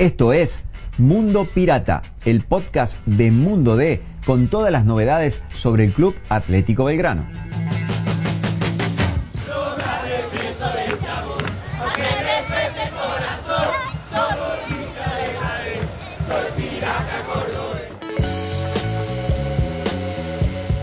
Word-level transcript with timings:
Esto 0.00 0.32
es 0.32 0.64
Mundo 0.96 1.46
Pirata, 1.52 2.00
el 2.24 2.42
podcast 2.42 2.96
de 3.04 3.30
Mundo 3.30 3.76
D 3.76 4.00
con 4.24 4.48
todas 4.48 4.72
las 4.72 4.86
novedades 4.86 5.42
sobre 5.52 5.84
el 5.84 5.92
Club 5.92 6.14
Atlético 6.30 6.84
Belgrano. 6.84 7.26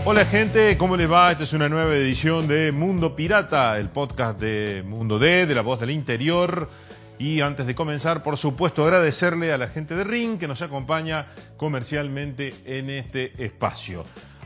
Hola 0.04 0.24
gente, 0.26 0.78
¿cómo 0.78 0.96
les 0.96 1.10
va? 1.10 1.32
Esta 1.32 1.42
es 1.42 1.52
una 1.54 1.68
nueva 1.68 1.92
edición 1.96 2.46
de 2.46 2.70
Mundo 2.70 3.16
Pirata, 3.16 3.80
el 3.80 3.88
podcast 3.88 4.38
de 4.38 4.84
Mundo 4.86 5.18
D, 5.18 5.46
de 5.46 5.54
la 5.56 5.62
voz 5.62 5.80
del 5.80 5.90
interior. 5.90 6.70
Y 7.18 7.40
antes 7.40 7.66
de 7.66 7.74
comenzar, 7.74 8.22
por 8.22 8.36
supuesto, 8.36 8.84
agradecerle 8.84 9.52
a 9.52 9.58
la 9.58 9.68
gente 9.68 9.96
de 9.96 10.04
Ring 10.04 10.38
que 10.38 10.46
nos 10.46 10.62
acompaña 10.62 11.26
comercialmente 11.56 12.54
en 12.64 12.90
este 12.90 13.44
espacio. 13.44 14.04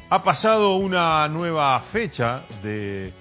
Ha 0.08 0.22
pasado 0.22 0.76
una 0.76 1.28
nueva 1.28 1.78
fecha 1.80 2.42
de 2.62 3.12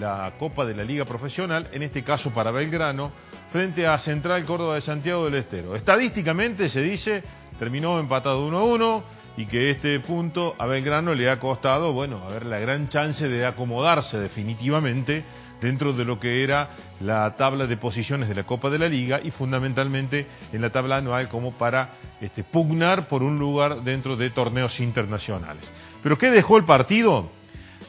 la 0.00 0.34
Copa 0.38 0.64
de 0.64 0.74
la 0.74 0.84
Liga 0.84 1.04
Profesional, 1.04 1.68
en 1.72 1.82
este 1.82 2.02
caso 2.02 2.32
para 2.32 2.50
Belgrano, 2.50 3.12
frente 3.50 3.86
a 3.86 3.98
Central 3.98 4.44
Córdoba 4.44 4.74
de 4.74 4.80
Santiago 4.80 5.24
del 5.24 5.34
Estero. 5.34 5.76
Estadísticamente 5.76 6.68
se 6.68 6.82
dice, 6.82 7.22
terminó 7.58 7.98
empatado 7.98 8.48
1-1 8.48 9.02
y 9.36 9.46
que 9.46 9.70
este 9.70 10.00
punto 10.00 10.56
a 10.58 10.66
Belgrano 10.66 11.14
le 11.14 11.30
ha 11.30 11.38
costado, 11.38 11.92
bueno, 11.92 12.22
a 12.26 12.30
ver, 12.30 12.46
la 12.46 12.58
gran 12.58 12.88
chance 12.88 13.28
de 13.28 13.46
acomodarse 13.46 14.18
definitivamente 14.18 15.24
dentro 15.60 15.92
de 15.92 16.04
lo 16.04 16.20
que 16.20 16.42
era 16.42 16.70
la 17.00 17.36
tabla 17.36 17.66
de 17.66 17.76
posiciones 17.76 18.28
de 18.28 18.34
la 18.34 18.44
Copa 18.44 18.70
de 18.70 18.78
la 18.78 18.88
Liga 18.88 19.20
y 19.22 19.30
fundamentalmente 19.30 20.26
en 20.52 20.60
la 20.60 20.70
tabla 20.70 20.96
anual 20.96 21.28
como 21.28 21.52
para 21.52 21.90
este, 22.20 22.44
pugnar 22.44 23.08
por 23.08 23.22
un 23.22 23.38
lugar 23.38 23.82
dentro 23.82 24.16
de 24.16 24.30
torneos 24.30 24.80
internacionales. 24.80 25.72
Pero 26.02 26.18
¿qué 26.18 26.30
dejó 26.30 26.56
el 26.56 26.64
partido? 26.64 27.30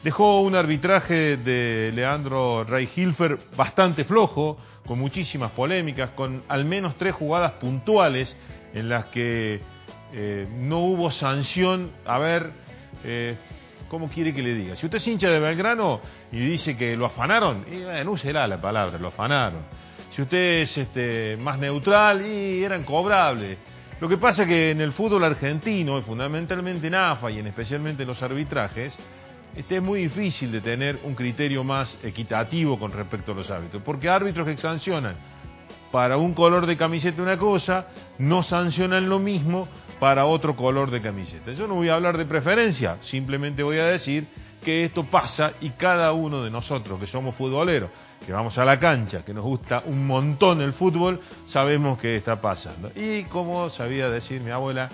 Dejó 0.02 0.42
un 0.42 0.54
arbitraje 0.54 1.36
de 1.36 1.90
Leandro 1.94 2.64
Rey 2.64 2.88
Hilfer 2.94 3.38
bastante 3.56 4.04
flojo, 4.04 4.56
con 4.86 4.98
muchísimas 4.98 5.50
polémicas, 5.50 6.10
con 6.10 6.42
al 6.48 6.64
menos 6.64 6.96
tres 6.96 7.14
jugadas 7.14 7.52
puntuales 7.52 8.36
en 8.74 8.88
las 8.88 9.06
que 9.06 9.60
eh, 10.12 10.46
no 10.60 10.78
hubo 10.78 11.10
sanción. 11.10 11.90
A 12.06 12.18
ver, 12.18 12.52
eh, 13.04 13.36
¿cómo 13.88 14.08
quiere 14.08 14.34
que 14.34 14.42
le 14.42 14.54
diga? 14.54 14.76
Si 14.76 14.86
usted 14.86 14.98
es 14.98 15.08
hincha 15.08 15.30
de 15.30 15.40
Belgrano 15.40 16.00
y 16.32 16.38
dice 16.38 16.76
que 16.76 16.96
lo 16.96 17.06
afanaron, 17.06 17.64
y 17.70 17.82
bueno, 17.82 18.16
la 18.24 18.60
palabra, 18.60 18.98
lo 18.98 19.08
afanaron. 19.08 19.60
Si 20.10 20.22
usted 20.22 20.62
es 20.62 20.78
este, 20.78 21.36
más 21.40 21.58
neutral, 21.58 22.22
y 22.24 22.64
eran 22.64 22.84
cobrables. 22.84 23.58
Lo 24.00 24.08
que 24.08 24.16
pasa 24.16 24.42
es 24.42 24.48
que 24.48 24.70
en 24.70 24.80
el 24.80 24.92
fútbol 24.92 25.24
argentino, 25.24 26.00
fundamentalmente 26.02 26.86
en 26.86 26.94
AFA 26.94 27.30
y 27.30 27.38
en 27.40 27.48
especialmente 27.48 28.02
en 28.02 28.08
los 28.08 28.22
arbitrajes, 28.22 28.98
este 29.56 29.76
es 29.76 29.82
muy 29.82 30.02
difícil 30.02 30.52
de 30.52 30.60
tener 30.60 31.00
un 31.02 31.14
criterio 31.14 31.64
más 31.64 31.98
equitativo 32.04 32.78
con 32.78 32.92
respecto 32.92 33.32
a 33.32 33.34
los 33.34 33.50
árbitros, 33.50 33.82
porque 33.84 34.08
árbitros 34.08 34.46
que 34.46 34.56
sancionan 34.56 35.16
para 35.90 36.16
un 36.16 36.34
color 36.34 36.66
de 36.66 36.76
camiseta 36.76 37.22
una 37.22 37.38
cosa, 37.38 37.88
no 38.18 38.42
sancionan 38.42 39.08
lo 39.08 39.18
mismo 39.18 39.66
para 40.00 40.26
otro 40.26 40.56
color 40.56 40.90
de 40.90 41.00
camiseta. 41.00 41.52
Yo 41.52 41.66
no 41.66 41.74
voy 41.74 41.88
a 41.88 41.94
hablar 41.94 42.16
de 42.16 42.24
preferencia, 42.24 42.98
simplemente 43.00 43.62
voy 43.62 43.78
a 43.78 43.86
decir 43.86 44.26
que 44.62 44.84
esto 44.84 45.04
pasa 45.04 45.52
y 45.60 45.70
cada 45.70 46.12
uno 46.12 46.42
de 46.42 46.50
nosotros 46.50 46.98
que 46.98 47.06
somos 47.06 47.34
futboleros, 47.34 47.90
que 48.24 48.32
vamos 48.32 48.58
a 48.58 48.64
la 48.64 48.78
cancha, 48.78 49.24
que 49.24 49.32
nos 49.34 49.44
gusta 49.44 49.82
un 49.86 50.06
montón 50.06 50.60
el 50.60 50.72
fútbol, 50.72 51.20
sabemos 51.46 51.98
que 51.98 52.16
está 52.16 52.40
pasando. 52.40 52.90
Y 52.94 53.24
como 53.24 53.70
sabía 53.70 54.10
decir 54.10 54.40
mi 54.40 54.50
abuela, 54.50 54.90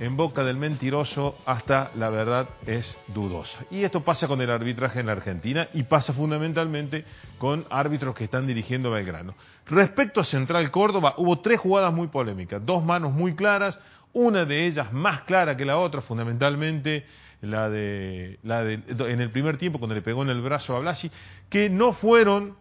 en 0.00 0.16
boca 0.16 0.44
del 0.44 0.56
mentiroso 0.56 1.36
hasta 1.46 1.90
la 1.94 2.10
verdad 2.10 2.48
es 2.66 2.96
dudosa. 3.08 3.58
Y 3.70 3.84
esto 3.84 4.02
pasa 4.02 4.28
con 4.28 4.40
el 4.40 4.50
arbitraje 4.50 5.00
en 5.00 5.06
la 5.06 5.12
Argentina 5.12 5.68
y 5.72 5.84
pasa 5.84 6.12
fundamentalmente 6.12 7.04
con 7.38 7.66
árbitros 7.70 8.14
que 8.14 8.24
están 8.24 8.46
dirigiendo 8.46 8.90
Belgrano. 8.90 9.34
Respecto 9.66 10.20
a 10.20 10.24
Central 10.24 10.70
Córdoba, 10.70 11.14
hubo 11.16 11.38
tres 11.40 11.60
jugadas 11.60 11.92
muy 11.92 12.08
polémicas, 12.08 12.64
dos 12.64 12.84
manos 12.84 13.12
muy 13.12 13.34
claras, 13.34 13.78
una 14.12 14.44
de 14.44 14.66
ellas 14.66 14.92
más 14.92 15.22
clara 15.22 15.56
que 15.56 15.64
la 15.64 15.78
otra, 15.78 16.00
fundamentalmente 16.00 17.06
la 17.40 17.68
de, 17.68 18.38
la 18.42 18.64
de 18.64 18.80
en 18.98 19.20
el 19.20 19.30
primer 19.30 19.56
tiempo 19.56 19.78
cuando 19.78 19.94
le 19.94 20.02
pegó 20.02 20.22
en 20.22 20.30
el 20.30 20.40
brazo 20.40 20.76
a 20.76 20.80
Blasi, 20.80 21.10
que 21.48 21.68
no 21.70 21.92
fueron, 21.92 22.56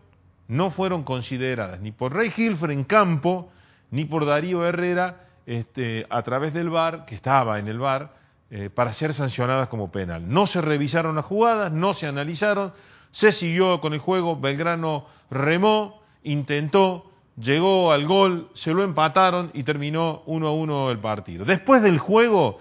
no 0.47 0.71
fueron 0.71 1.03
consideradas 1.03 1.79
ni 1.79 1.91
por 1.91 2.13
Rey 2.13 2.31
Hilfer 2.35 2.71
en 2.71 2.83
campo, 2.83 3.51
ni 3.91 4.05
por 4.05 4.25
Darío 4.25 4.65
Herrera 4.65 5.24
este, 5.45 6.05
a 6.09 6.23
través 6.23 6.53
del 6.53 6.69
VAR, 6.69 7.05
que 7.05 7.15
estaba 7.15 7.59
en 7.59 7.67
el 7.67 7.79
VAR, 7.79 8.13
eh, 8.51 8.69
para 8.69 8.93
ser 8.93 9.13
sancionadas 9.13 9.67
como 9.67 9.91
penal. 9.91 10.27
No 10.27 10.47
se 10.47 10.61
revisaron 10.61 11.15
las 11.15 11.25
jugadas, 11.25 11.71
no 11.71 11.93
se 11.93 12.07
analizaron, 12.07 12.73
se 13.11 13.31
siguió 13.31 13.81
con 13.81 13.93
el 13.93 13.99
juego, 13.99 14.39
Belgrano 14.39 15.07
remó, 15.29 16.01
intentó, 16.23 17.09
llegó 17.39 17.91
al 17.91 18.05
gol, 18.05 18.49
se 18.53 18.73
lo 18.73 18.83
empataron 18.83 19.51
y 19.53 19.63
terminó 19.63 20.23
1 20.25 20.47
a 20.47 20.53
1 20.53 20.91
el 20.91 20.99
partido. 20.99 21.45
Después 21.45 21.81
del 21.81 21.97
juego, 21.97 22.59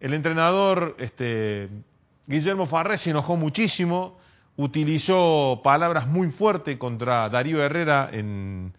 el 0.00 0.14
entrenador 0.14 0.96
este, 0.98 1.68
Guillermo 2.26 2.66
Farré 2.66 2.98
se 2.98 3.10
enojó 3.10 3.36
muchísimo, 3.36 4.18
utilizó 4.56 5.60
palabras 5.62 6.06
muy 6.06 6.30
fuertes 6.30 6.76
contra 6.78 7.28
Darío 7.28 7.62
Herrera 7.62 8.08
en, 8.12 8.72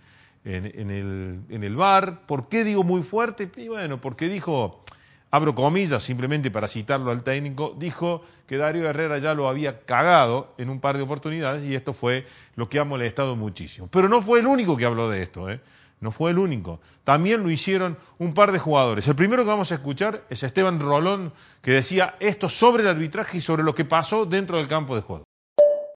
en, 0.45 0.89
el, 0.89 1.41
en 1.50 1.63
el 1.63 1.75
bar. 1.75 2.25
¿Por 2.25 2.47
qué 2.47 2.63
digo 2.63 2.83
muy 2.83 3.03
fuerte? 3.03 3.50
Y 3.57 3.67
bueno, 3.67 4.00
porque 4.01 4.27
dijo, 4.29 4.83
abro 5.31 5.55
comillas 5.55 6.03
simplemente 6.03 6.51
para 6.51 6.67
citarlo 6.67 7.11
al 7.11 7.23
técnico, 7.23 7.75
dijo 7.77 8.23
que 8.47 8.57
Darío 8.57 8.89
Herrera 8.89 9.17
ya 9.19 9.33
lo 9.33 9.47
había 9.47 9.81
cagado 9.85 10.53
en 10.57 10.69
un 10.69 10.79
par 10.79 10.97
de 10.97 11.03
oportunidades 11.03 11.63
y 11.63 11.75
esto 11.75 11.94
fue 11.94 12.25
lo 12.55 12.69
que 12.69 12.79
ha 12.79 12.83
molestado 12.83 13.35
muchísimo. 13.35 13.88
Pero 13.91 14.09
no 14.09 14.22
fue 14.22 14.39
el 14.39 14.47
único 14.47 14.75
que 14.78 14.85
habló 14.85 15.09
de 15.09 15.22
esto, 15.22 15.49
¿eh? 15.49 15.59
No 16.01 16.11
fue 16.11 16.31
el 16.31 16.39
único. 16.39 16.79
También 17.03 17.44
lo 17.44 17.49
hicieron 17.49 17.97
un 18.19 18.33
par 18.33 18.53
de 18.53 18.59
jugadores. 18.59 19.05
El 19.09 19.16
primero 19.16 19.44
que 19.44 19.49
vamos 19.49 19.73
a 19.73 19.75
escuchar 19.75 20.23
es 20.29 20.44
Esteban 20.44 20.79
Rolón, 20.79 21.33
que 21.61 21.72
decía 21.72 22.16
esto 22.22 22.47
sobre 22.47 22.83
el 22.83 22.89
arbitraje 22.89 23.39
y 23.39 23.41
sobre 23.41 23.63
lo 23.63 23.75
que 23.75 23.83
pasó 23.83 24.25
dentro 24.25 24.57
del 24.57 24.69
campo 24.69 24.95
de 24.95 25.01
juego. 25.01 25.28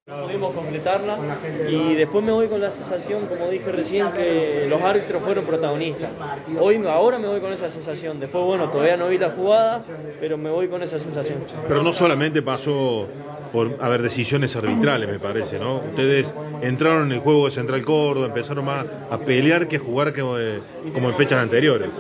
Pudimos 0.05 0.53
completarla 0.53 1.17
y 1.69 1.95
después 1.95 2.25
me 2.25 2.33
voy 2.33 2.49
con 2.49 2.59
la 2.59 2.69
sensación, 2.69 3.25
como 3.25 3.47
dije 3.47 3.71
recién, 3.71 4.11
que 4.11 4.67
los 4.69 4.81
árbitros 4.81 5.23
fueron 5.23 5.45
protagonistas. 5.45 6.09
Hoy, 6.59 6.75
ahora 6.85 7.19
me 7.19 7.27
voy 7.27 7.39
con 7.39 7.53
esa 7.53 7.69
sensación. 7.69 8.19
Después, 8.19 8.43
bueno, 8.43 8.67
todavía 8.67 8.97
no 8.97 9.07
vi 9.07 9.17
la 9.17 9.29
jugada, 9.29 9.81
pero 10.19 10.37
me 10.37 10.49
voy 10.49 10.67
con 10.67 10.83
esa 10.83 10.99
sensación. 10.99 11.45
Pero 11.69 11.83
no 11.83 11.93
solamente 11.93 12.41
pasó 12.41 13.07
por 13.53 13.77
haber 13.79 14.01
decisiones 14.01 14.53
arbitrales, 14.57 15.07
me 15.07 15.19
parece, 15.19 15.57
¿no? 15.57 15.77
Ustedes 15.77 16.33
entraron 16.61 17.05
en 17.05 17.13
el 17.13 17.19
juego 17.19 17.45
de 17.45 17.51
Central 17.51 17.85
Córdoba, 17.85 18.27
empezaron 18.27 18.65
más 18.65 18.85
a 19.09 19.17
pelear 19.19 19.69
que 19.69 19.77
a 19.77 19.79
jugar 19.79 20.13
como 20.13 20.37
en 20.37 21.15
fechas 21.15 21.41
anteriores. 21.41 21.91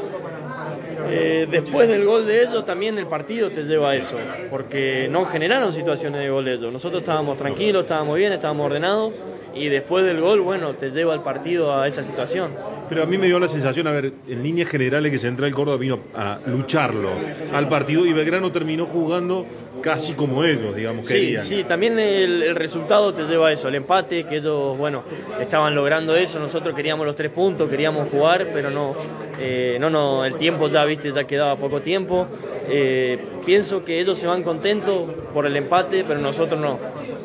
Eh, 1.09 1.47
después 1.49 1.87
del 1.87 2.05
gol 2.05 2.25
de 2.25 2.43
ellos 2.43 2.65
también 2.65 2.97
el 2.97 3.07
partido 3.07 3.51
te 3.51 3.63
lleva 3.63 3.91
a 3.91 3.95
eso, 3.95 4.17
porque 4.49 5.07
no 5.09 5.25
generaron 5.25 5.73
situaciones 5.73 6.21
de 6.21 6.29
gol 6.29 6.47
ellos. 6.47 6.71
Nosotros 6.71 7.01
estábamos 7.01 7.37
tranquilos, 7.37 7.83
estábamos 7.83 8.17
bien, 8.17 8.33
estábamos 8.33 8.65
ordenados 8.65 9.13
y 9.55 9.69
después 9.69 10.05
del 10.05 10.19
gol, 10.21 10.41
bueno, 10.41 10.73
te 10.75 10.91
lleva 10.91 11.13
el 11.13 11.21
partido 11.21 11.73
a 11.79 11.87
esa 11.87 12.03
situación. 12.03 12.51
Pero 12.89 13.03
a 13.03 13.05
mí 13.05 13.17
me 13.17 13.27
dio 13.27 13.39
la 13.39 13.47
sensación, 13.47 13.87
a 13.87 13.91
ver, 13.91 14.13
en 14.27 14.43
líneas 14.43 14.69
generales 14.69 15.11
que 15.11 15.17
Central 15.17 15.51
Córdoba 15.51 15.77
vino 15.77 15.99
a 16.13 16.39
lucharlo 16.45 17.11
al 17.53 17.69
partido 17.69 18.05
y 18.05 18.13
Belgrano 18.13 18.51
terminó 18.51 18.85
jugando 18.85 19.45
casi 19.81 20.13
como 20.13 20.43
ellos, 20.43 20.75
digamos. 20.75 21.07
Sí, 21.07 21.35
sí, 21.39 21.63
también 21.63 21.99
el, 21.99 22.55
resultado 22.55 23.13
te 23.13 23.25
lleva 23.25 23.49
a 23.49 23.51
eso, 23.51 23.67
el 23.67 23.75
empate, 23.75 24.25
que 24.25 24.37
ellos, 24.37 24.77
bueno, 24.77 25.03
estaban 25.39 25.75
logrando 25.75 26.15
eso, 26.15 26.39
nosotros 26.39 26.75
queríamos 26.75 27.05
los 27.05 27.15
tres 27.15 27.31
puntos, 27.31 27.69
queríamos 27.69 28.09
jugar, 28.09 28.49
pero 28.53 28.69
no, 28.69 28.95
eh, 29.39 29.77
no, 29.79 29.89
no, 29.89 30.25
el 30.25 30.35
tiempo 30.37 30.67
ya, 30.67 30.83
viste, 30.85 31.11
ya 31.11 31.25
quedaba 31.25 31.55
poco 31.55 31.81
tiempo. 31.81 32.27
Eh, 32.67 33.19
pienso 33.45 33.81
que 33.81 33.99
ellos 33.99 34.17
se 34.17 34.27
van 34.27 34.43
contentos 34.43 35.09
por 35.33 35.45
el 35.45 35.55
empate, 35.55 36.03
pero 36.07 36.19
nosotros 36.19 36.59
no. 36.59 36.79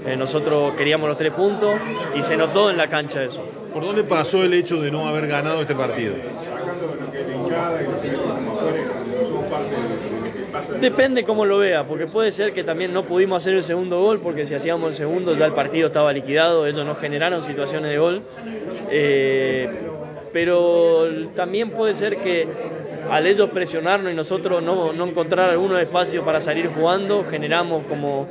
Eh, 0.06 0.16
nosotros 0.16 0.74
queríamos 0.74 1.08
los 1.08 1.18
tres 1.18 1.32
puntos 1.32 1.78
y 2.14 2.22
se 2.22 2.36
notó 2.36 2.70
en 2.70 2.76
la 2.76 2.88
cancha 2.88 3.22
eso. 3.22 3.44
¿Por 3.72 3.84
dónde 3.84 4.04
pasó 4.04 4.42
el 4.44 4.54
hecho 4.54 4.80
de 4.80 4.90
no 4.90 5.08
haber 5.08 5.26
ganado 5.26 5.60
este 5.60 5.74
partido? 5.74 6.14
Depende 10.80 11.24
cómo 11.24 11.44
lo 11.44 11.58
vea, 11.58 11.86
porque 11.86 12.06
puede 12.06 12.32
ser 12.32 12.52
que 12.52 12.64
también 12.64 12.92
no 12.92 13.04
pudimos 13.04 13.42
hacer 13.42 13.54
el 13.54 13.64
segundo 13.64 14.00
gol, 14.00 14.20
porque 14.20 14.46
si 14.46 14.54
hacíamos 14.54 14.90
el 14.90 14.94
segundo 14.94 15.34
ya 15.34 15.46
el 15.46 15.52
partido 15.52 15.88
estaba 15.88 16.12
liquidado, 16.12 16.66
ellos 16.66 16.86
no 16.86 16.94
generaron 16.94 17.42
situaciones 17.42 17.90
de 17.90 17.98
gol. 17.98 18.22
Eh, 18.90 19.68
pero 20.32 21.06
también 21.34 21.70
puede 21.70 21.94
ser 21.94 22.18
que 22.18 22.46
al 23.10 23.26
ellos 23.26 23.50
presionarnos 23.50 24.12
y 24.12 24.14
nosotros 24.14 24.62
no, 24.62 24.92
no 24.92 25.06
encontrar 25.06 25.50
algún 25.50 25.76
espacio 25.76 26.24
para 26.24 26.40
salir 26.40 26.68
jugando, 26.68 27.24
generamos 27.24 27.86
como 27.86 28.26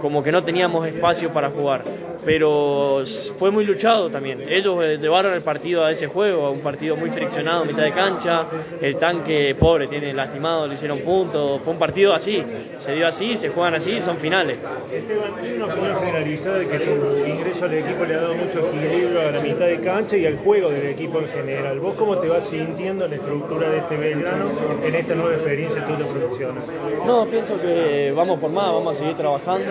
como 0.00 0.22
que 0.22 0.32
no 0.32 0.42
teníamos 0.42 0.86
espacio 0.86 1.32
para 1.32 1.50
jugar. 1.50 1.84
Pero 2.24 3.02
fue 3.38 3.50
muy 3.50 3.64
luchado 3.64 4.10
también. 4.10 4.42
Ellos 4.46 4.78
eh, 4.84 4.98
llevaron 5.00 5.32
el 5.32 5.40
partido 5.40 5.84
a 5.84 5.90
ese 5.90 6.06
juego, 6.06 6.46
a 6.46 6.50
un 6.50 6.60
partido 6.60 6.96
muy 6.96 7.10
friccionado, 7.10 7.64
mitad 7.64 7.82
de 7.82 7.92
cancha. 7.92 8.44
El 8.80 8.96
tanque 8.96 9.56
pobre 9.58 9.86
tiene 9.86 10.12
lastimado, 10.12 10.66
le 10.66 10.74
hicieron 10.74 10.98
puntos. 10.98 11.62
Fue 11.62 11.72
un 11.72 11.78
partido 11.78 12.12
así, 12.12 12.44
se 12.76 12.92
dio 12.92 13.06
así, 13.06 13.36
se 13.36 13.48
juegan 13.48 13.74
así, 13.74 14.00
son 14.00 14.18
finales. 14.18 14.58
Esteban, 14.92 15.32
hay 15.42 15.54
una 15.54 15.66
opinión 15.66 15.96
generalizada 15.98 16.58
de 16.58 16.68
que 16.68 16.78
tu 16.80 17.26
ingreso 17.26 17.64
al 17.64 17.74
equipo 17.74 18.04
le 18.04 18.14
ha 18.14 18.20
dado 18.20 18.34
mucho 18.34 18.68
equilibrio 18.68 19.20
a 19.20 19.30
la 19.30 19.40
mitad 19.40 19.66
de 19.66 19.80
cancha 19.80 20.16
y 20.16 20.26
al 20.26 20.36
juego 20.36 20.68
del 20.68 20.86
equipo 20.88 21.20
en 21.20 21.28
general. 21.28 21.80
¿Vos 21.80 21.94
cómo 21.96 22.18
te 22.18 22.28
vas 22.28 22.46
sintiendo 22.46 23.06
en 23.06 23.12
la 23.12 23.16
estructura 23.16 23.70
de 23.70 23.78
este 23.78 23.96
Belgrano 23.96 24.46
en 24.84 24.94
esta 24.94 25.14
nueva 25.14 25.36
experiencia 25.36 25.86
tuya 25.86 26.06
profesional? 26.06 26.62
No, 27.06 27.24
pienso 27.26 27.58
que 27.60 28.12
vamos 28.14 28.38
por 28.38 28.50
más, 28.50 28.66
vamos 28.66 28.96
a 28.96 28.98
seguir 28.98 29.16
trabajando, 29.16 29.69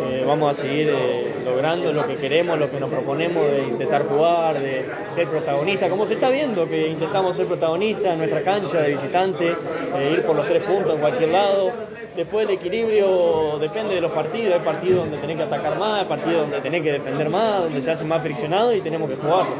eh, 0.00 0.24
vamos 0.24 0.56
a 0.56 0.60
seguir 0.60 0.88
eh, 0.90 1.34
logrando 1.44 1.92
lo 1.92 2.06
que 2.06 2.16
queremos, 2.16 2.58
lo 2.58 2.70
que 2.70 2.78
nos 2.78 2.88
proponemos 2.88 3.50
de 3.50 3.64
intentar 3.64 4.06
jugar, 4.06 4.60
de 4.60 4.86
ser 5.08 5.26
protagonista, 5.26 5.88
como 5.88 6.06
se 6.06 6.14
está 6.14 6.28
viendo 6.28 6.68
que 6.68 6.88
intentamos 6.88 7.34
ser 7.34 7.46
protagonistas 7.46 8.12
en 8.12 8.18
nuestra 8.18 8.42
cancha 8.42 8.80
de 8.80 8.90
visitante, 8.92 9.48
eh, 9.48 10.10
ir 10.12 10.22
por 10.22 10.36
los 10.36 10.46
tres 10.46 10.62
puntos 10.62 10.94
en 10.94 11.00
cualquier 11.00 11.30
lado. 11.30 11.72
Después 12.14 12.48
el 12.48 12.54
equilibrio 12.54 13.58
depende 13.60 13.94
de 13.94 14.00
los 14.00 14.10
partidos, 14.10 14.54
hay 14.54 14.60
partidos 14.60 15.00
donde 15.00 15.18
tenés 15.18 15.36
que 15.36 15.42
atacar 15.44 15.78
más, 15.78 16.00
hay 16.00 16.06
partidos 16.06 16.42
donde 16.42 16.60
tenés 16.60 16.82
que 16.82 16.92
defender 16.92 17.30
más, 17.30 17.62
donde 17.62 17.80
se 17.80 17.92
hace 17.92 18.04
más 18.04 18.22
friccionado 18.22 18.74
y 18.74 18.80
tenemos 18.80 19.08
que 19.08 19.16
jugarlo. 19.16 19.54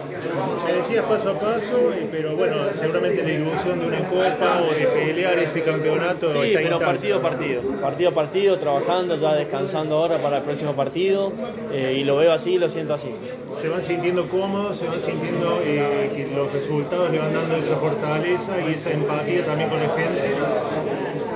Me 0.66 0.72
decías 0.72 1.04
paso 1.04 1.30
a 1.30 1.34
paso, 1.34 1.92
pero 2.10 2.36
bueno, 2.36 2.56
seguramente 2.88 3.23
la 3.23 3.31
ilusión 3.31 3.81
de 3.81 3.87
una 3.87 3.99
copa 4.08 4.62
o 4.62 4.75
de 4.75 4.87
pelear 4.87 5.38
este 5.38 5.62
campeonato 5.62 6.32
Sí, 6.32 6.55
está 6.55 6.61
pero 6.61 6.79
partido 6.79 7.19
a 7.19 7.23
partido, 7.23 7.62
partido 7.81 8.11
a 8.11 8.14
partido, 8.14 8.58
trabajando, 8.58 9.17
ya 9.17 9.35
descansando 9.35 9.96
ahora 9.96 10.19
para 10.19 10.38
el 10.38 10.43
próximo 10.43 10.75
partido 10.75 11.32
eh, 11.70 11.99
y 12.00 12.05
lo 12.05 12.17
veo 12.17 12.32
así, 12.32 12.56
lo 12.56 12.69
siento 12.69 12.94
así. 12.94 13.14
Se 13.61 13.69
van 13.69 13.82
sintiendo 13.82 14.26
cómodos, 14.29 14.79
se 14.79 14.87
van 14.87 15.02
sintiendo 15.02 15.61
eh, 15.64 16.12
que 16.14 16.35
los 16.35 16.50
resultados 16.52 17.11
le 17.11 17.19
van 17.19 17.35
dando 17.35 17.56
esa 17.56 17.76
fortaleza 17.76 18.56
y 18.67 18.73
esa 18.73 18.90
empatía 18.90 19.44
también 19.44 19.69
con 19.69 19.81
la 19.81 19.88
gente. 19.88 20.35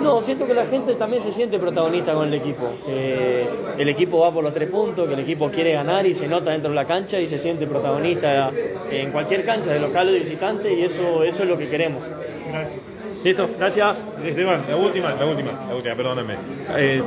No, 0.03 0.21
siento 0.21 0.47
que 0.47 0.55
la 0.55 0.67
gente 0.67 0.95
también 0.95 1.23
se 1.23 1.33
siente 1.33 1.59
protagonista 1.59 2.13
con 2.15 2.29
el 2.29 2.35
equipo. 2.35 2.75
que 2.85 3.47
el 3.79 3.89
equipo 3.89 4.21
va 4.21 4.33
por 4.33 4.43
los 4.43 4.53
tres 4.53 4.69
puntos, 4.69 5.07
que 5.07 5.15
el 5.15 5.21
equipo 5.21 5.49
quiere 5.51 5.73
ganar 5.73 6.07
y 6.07 6.15
se 6.15 6.27
nota 6.29 6.51
dentro 6.51 6.71
de 6.71 6.77
la 6.77 6.85
cancha 6.85 7.21
y 7.21 7.27
se 7.27 7.39
siente 7.39 7.67
protagonista 7.67 8.51
en 8.91 9.13
cualquier 9.13 9.45
cancha, 9.45 9.73
de 9.73 9.81
local 9.81 10.09
o 10.09 10.13
de 10.13 10.19
visitante, 10.19 10.73
y 10.73 10.83
eso, 10.83 11.23
eso 11.23 11.43
es 11.45 11.49
lo 11.49 11.57
que 11.57 11.69
queremos. 11.69 12.03
Gracias. 12.51 12.81
Listo, 13.25 13.49
gracias. 13.57 14.05
Esteban, 14.25 14.63
la 14.69 14.77
última, 14.77 15.15
la 15.15 15.25
última, 15.25 15.53
la 15.69 15.77
última, 15.77 15.95
perdóname. 15.95 16.35
Eh, 16.77 17.01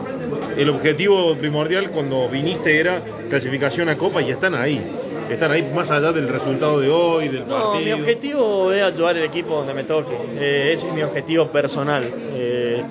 el 0.56 0.69
objetivo 0.69 1.36
primordial 1.36 1.92
cuando 1.92 2.30
viniste 2.30 2.80
era 2.80 3.01
clasificación 3.30 3.89
a 3.89 3.97
Copa 3.97 4.21
y 4.21 4.31
están 4.31 4.56
ahí. 4.56 4.81
Están 5.30 5.51
ahí 5.51 5.63
más 5.74 5.89
allá 5.89 6.12
del 6.12 6.27
resultado 6.27 6.80
de 6.80 6.89
hoy, 6.89 7.30
del 7.30 7.48
No, 7.48 7.75
mi 7.75 7.92
objetivo 7.92 8.72
es 8.72 8.83
ayudar 8.83 9.16
al 9.16 9.24
equipo 9.24 9.56
donde 9.56 9.74
me 9.74 9.83
toque. 9.83 10.13
Eh, 10.38 10.72
ese 10.72 10.88
es 10.88 10.94
mi 10.94 11.01
objetivo 11.01 11.48
personal. 11.48 12.04
Eh, 12.33 12.83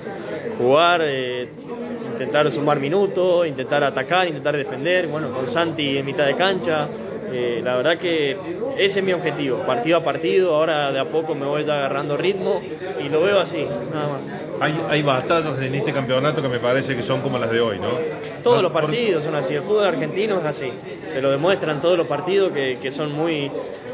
jugar, 0.57 1.01
eh, 1.03 1.47
intentar 2.11 2.51
sumar 2.51 2.79
minutos, 2.79 3.47
intentar 3.47 3.83
atacar, 3.83 4.27
intentar 4.27 4.57
defender. 4.57 5.07
Bueno, 5.07 5.31
con 5.31 5.47
Santi 5.47 5.97
en 5.97 6.05
mitad 6.05 6.25
de 6.25 6.35
cancha. 6.35 6.87
La 7.63 7.75
verdad 7.75 7.97
que 7.97 8.37
ese 8.77 8.99
es 8.99 9.05
mi 9.05 9.11
objetivo, 9.11 9.57
partido 9.65 9.97
a 9.97 10.03
partido. 10.03 10.55
Ahora 10.55 10.93
de 10.93 10.99
a 10.99 11.05
poco 11.05 11.35
me 11.35 11.45
voy 11.45 11.65
ya 11.65 11.75
agarrando 11.75 12.15
ritmo 12.15 12.61
y 13.03 13.09
lo 13.09 13.21
veo 13.21 13.39
así, 13.39 13.65
nada 13.93 14.07
más. 14.07 14.44
Hay, 14.59 14.79
hay 14.89 15.01
batallas 15.01 15.61
en 15.61 15.75
este 15.75 15.91
campeonato 15.91 16.41
que 16.41 16.47
me 16.47 16.59
parece 16.59 16.95
que 16.95 17.03
son 17.03 17.21
como 17.21 17.37
las 17.37 17.51
de 17.51 17.59
hoy, 17.61 17.77
¿no? 17.79 17.89
Todos 18.43 18.57
No, 18.57 18.61
los 18.63 18.71
por- 18.71 18.83
partidos 18.83 19.23
son 19.23 19.35
así, 19.35 19.53
el 19.55 19.61
fútbol 19.63 19.85
argentino 19.85 20.39
es 20.39 20.45
así, 20.45 20.71
te 21.13 21.21
lo 21.21 21.29
demuestran 21.31 21.81
todos 21.81 21.97
los 21.97 22.07
partidos 22.07 22.51
que, 22.53 22.77
que 22.81 22.89
son 22.91 23.11
muy, 23.13 23.51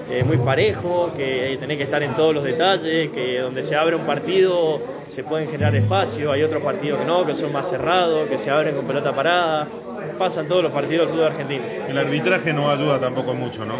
eh, 0.09 0.23
muy 0.23 0.37
parejos, 0.37 1.13
que 1.13 1.57
tenés 1.59 1.77
que 1.77 1.83
estar 1.83 2.03
en 2.03 2.13
todos 2.13 2.35
los 2.35 2.43
detalles, 2.43 3.09
que 3.09 3.39
donde 3.39 3.63
se 3.63 3.75
abre 3.75 3.95
un 3.95 4.03
partido 4.05 4.79
se 5.07 5.23
pueden 5.23 5.47
generar 5.49 5.75
espacio, 5.75 6.31
hay 6.31 6.43
otros 6.43 6.61
partidos 6.63 6.99
que 6.99 7.05
no, 7.05 7.25
que 7.25 7.33
son 7.33 7.51
más 7.51 7.67
cerrados, 7.69 8.29
que 8.29 8.37
se 8.37 8.49
abren 8.51 8.75
con 8.75 8.85
pelota 8.85 9.11
parada, 9.13 9.67
pasan 10.17 10.47
todos 10.47 10.63
los 10.63 10.71
partidos 10.71 11.07
del 11.07 11.15
fútbol 11.15 11.27
argentino. 11.31 11.63
El 11.87 11.97
arbitraje 11.97 12.53
no 12.53 12.69
ayuda 12.69 12.99
tampoco 12.99 13.33
mucho, 13.33 13.65
¿no? 13.65 13.75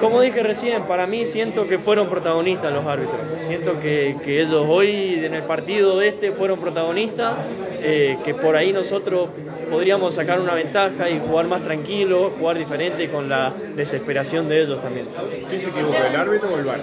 Como 0.00 0.20
dije 0.20 0.42
recién, 0.42 0.84
para 0.84 1.06
mí 1.06 1.24
siento 1.24 1.66
que 1.66 1.78
fueron 1.78 2.08
protagonistas 2.08 2.72
los 2.72 2.86
árbitros. 2.86 3.20
Siento 3.38 3.78
que, 3.80 4.16
que 4.22 4.42
ellos 4.42 4.64
hoy 4.68 5.20
en 5.24 5.34
el 5.34 5.42
partido 5.44 6.02
este 6.02 6.32
fueron 6.32 6.58
protagonistas, 6.60 7.36
eh, 7.80 8.18
que 8.24 8.34
por 8.34 8.56
ahí 8.56 8.72
nosotros 8.72 9.30
podríamos 9.70 10.14
sacar 10.14 10.40
una 10.40 10.54
ventaja 10.54 11.08
y 11.08 11.18
jugar 11.18 11.46
más 11.46 11.62
tranquilo, 11.62 12.32
jugar 12.38 12.58
diferente 12.58 13.08
con 13.08 13.28
la 13.28 13.52
desesperación 13.74 14.48
de 14.48 14.62
ellos 14.62 14.80
también. 14.82 15.08
¿Quién 15.48 15.60
se 15.60 15.70
equivocó, 15.70 15.96
el 15.96 16.16
árbitro 16.16 16.54
o 16.54 16.58
el 16.58 16.64
VAR? 16.64 16.80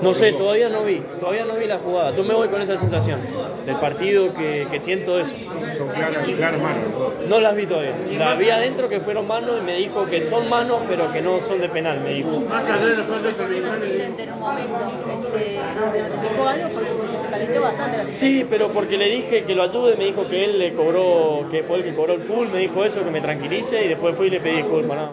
No 0.00 0.14
sé, 0.14 0.32
todavía 0.32 0.68
no 0.68 0.82
vi, 0.82 1.00
todavía 1.20 1.44
no 1.44 1.54
vi 1.54 1.66
la 1.66 1.78
jugada. 1.78 2.14
Yo 2.14 2.24
me 2.24 2.34
voy 2.34 2.48
con 2.48 2.60
esa 2.60 2.76
sensación 2.76 3.20
del 3.64 3.76
partido 3.76 4.34
que, 4.34 4.66
que 4.70 4.80
siento 4.80 5.18
eso. 5.18 5.36
Son 5.78 5.88
claras, 5.88 6.26
claras 6.26 6.60
manos. 6.60 6.84
No 7.28 7.40
las 7.40 7.54
vi 7.54 7.66
todavía. 7.66 7.94
La 8.18 8.34
vi 8.34 8.50
adentro 8.50 8.88
que 8.88 9.00
fueron 9.00 9.26
manos 9.26 9.58
y 9.60 9.64
me 9.64 9.76
dijo 9.76 10.06
que 10.06 10.20
son 10.20 10.48
manos, 10.48 10.80
pero 10.88 11.12
que 11.12 11.22
no 11.22 11.40
son 11.40 11.60
de 11.60 11.68
penal, 11.68 12.00
me 12.00 12.14
dijo. 12.14 12.40
Más 12.40 12.64
allá 12.64 12.86
de 12.86 12.96
los 12.96 13.06
fallos 13.06 13.32
Fue 13.36 13.70
asistente 13.70 14.22
en 14.24 14.32
un 14.32 14.40
momento. 14.40 14.76
Este, 15.08 15.50
¿Se 15.50 15.90
te 15.92 16.08
notificó 16.08 16.48
algo? 16.48 16.68
Porque 16.74 16.90
se 17.22 17.28
calentó 17.30 17.60
bastante 17.62 17.98
la 17.98 18.04
Sí, 18.06 18.46
pero 18.48 18.70
porque 18.72 18.98
le 18.98 19.06
dije 19.06 19.44
que 19.44 19.54
lo 19.54 19.62
ayude, 19.62 19.96
me 19.96 20.06
dijo 20.06 20.26
que 20.28 20.44
él 20.44 20.58
le 20.58 20.72
cobró, 20.72 21.46
que 21.50 21.62
fue 21.62 21.78
el 21.78 21.84
que 21.84 21.94
cobró 21.94 22.14
el 22.14 22.22
full, 22.22 22.48
me 22.48 22.58
dijo 22.58 22.84
eso, 22.84 23.04
que 23.04 23.10
me 23.10 23.20
tranquilice 23.20 23.84
y 23.84 23.88
después 23.88 24.16
fui 24.16 24.26
y 24.26 24.30
le 24.30 24.40
pedí 24.40 24.56
disculpas. 24.56 25.10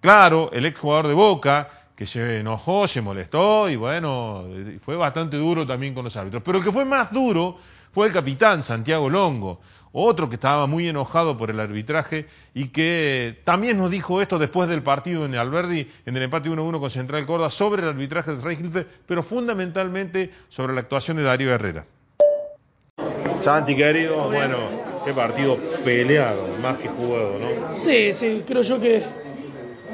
Claro, 0.00 0.50
el 0.52 0.64
exjugador 0.64 1.08
de 1.08 1.14
Boca, 1.14 1.68
que 2.00 2.06
se 2.06 2.38
enojó, 2.38 2.88
se 2.88 3.02
molestó 3.02 3.68
y 3.68 3.76
bueno, 3.76 4.46
fue 4.80 4.96
bastante 4.96 5.36
duro 5.36 5.66
también 5.66 5.92
con 5.92 6.02
los 6.02 6.16
árbitros. 6.16 6.42
Pero 6.42 6.56
el 6.56 6.64
que 6.64 6.72
fue 6.72 6.86
más 6.86 7.12
duro 7.12 7.58
fue 7.92 8.06
el 8.06 8.12
capitán 8.14 8.62
Santiago 8.62 9.10
Longo, 9.10 9.60
otro 9.92 10.30
que 10.30 10.36
estaba 10.36 10.66
muy 10.66 10.88
enojado 10.88 11.36
por 11.36 11.50
el 11.50 11.60
arbitraje 11.60 12.26
y 12.54 12.68
que 12.68 13.42
también 13.44 13.76
nos 13.76 13.90
dijo 13.90 14.22
esto 14.22 14.38
después 14.38 14.66
del 14.70 14.82
partido 14.82 15.26
en 15.26 15.34
Alberdi, 15.34 15.90
en 16.06 16.16
el 16.16 16.22
empate 16.22 16.48
1-1 16.48 16.80
con 16.80 16.88
Central 16.88 17.26
Córdoba, 17.26 17.50
sobre 17.50 17.82
el 17.82 17.88
arbitraje 17.90 18.34
de 18.34 18.42
Rey 18.42 18.56
Gilfe, 18.56 18.86
pero 19.04 19.22
fundamentalmente 19.22 20.30
sobre 20.48 20.72
la 20.72 20.80
actuación 20.80 21.18
de 21.18 21.24
Darío 21.24 21.52
Herrera. 21.52 21.84
Santi, 23.44 23.76
querido, 23.76 24.30
bueno, 24.30 24.56
qué 25.04 25.12
partido 25.12 25.58
peleado, 25.84 26.56
más 26.62 26.78
que 26.78 26.88
jugado, 26.88 27.38
¿no? 27.38 27.74
Sí, 27.74 28.14
sí, 28.14 28.42
creo 28.46 28.62
yo 28.62 28.80
que 28.80 29.02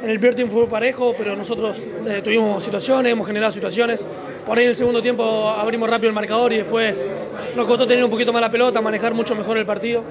el 0.05 0.19
primer 0.19 0.35
tiempo 0.35 0.55
fue 0.55 0.67
parejo, 0.67 1.15
pero 1.17 1.37
nosotros 1.37 1.81
eh, 2.07 2.21
tuvimos 2.23 2.63
situaciones, 2.63 3.13
hemos 3.13 3.27
generado 3.27 3.53
situaciones. 3.53 4.07
Por 4.45 4.59
ahí 4.59 4.65
en 4.65 4.71
el 4.71 4.77
segundo 4.77 5.03
tiempo 5.03 5.49
abrimos 5.49 5.89
rápido 5.89 6.09
el 6.09 6.15
marcador 6.15 6.53
y 6.53 6.59
después 6.59 7.09
nos 7.55 7.67
costó 7.67 7.87
tener 7.87 8.05
un 8.05 8.11
poquito 8.11 8.33
más 8.33 8.43
la 8.43 8.51
pelota, 8.51 8.81
manejar 8.81 9.15
mucho 9.15 9.35
mejor 9.35 9.57
el 9.59 9.67
partido. 9.67 10.03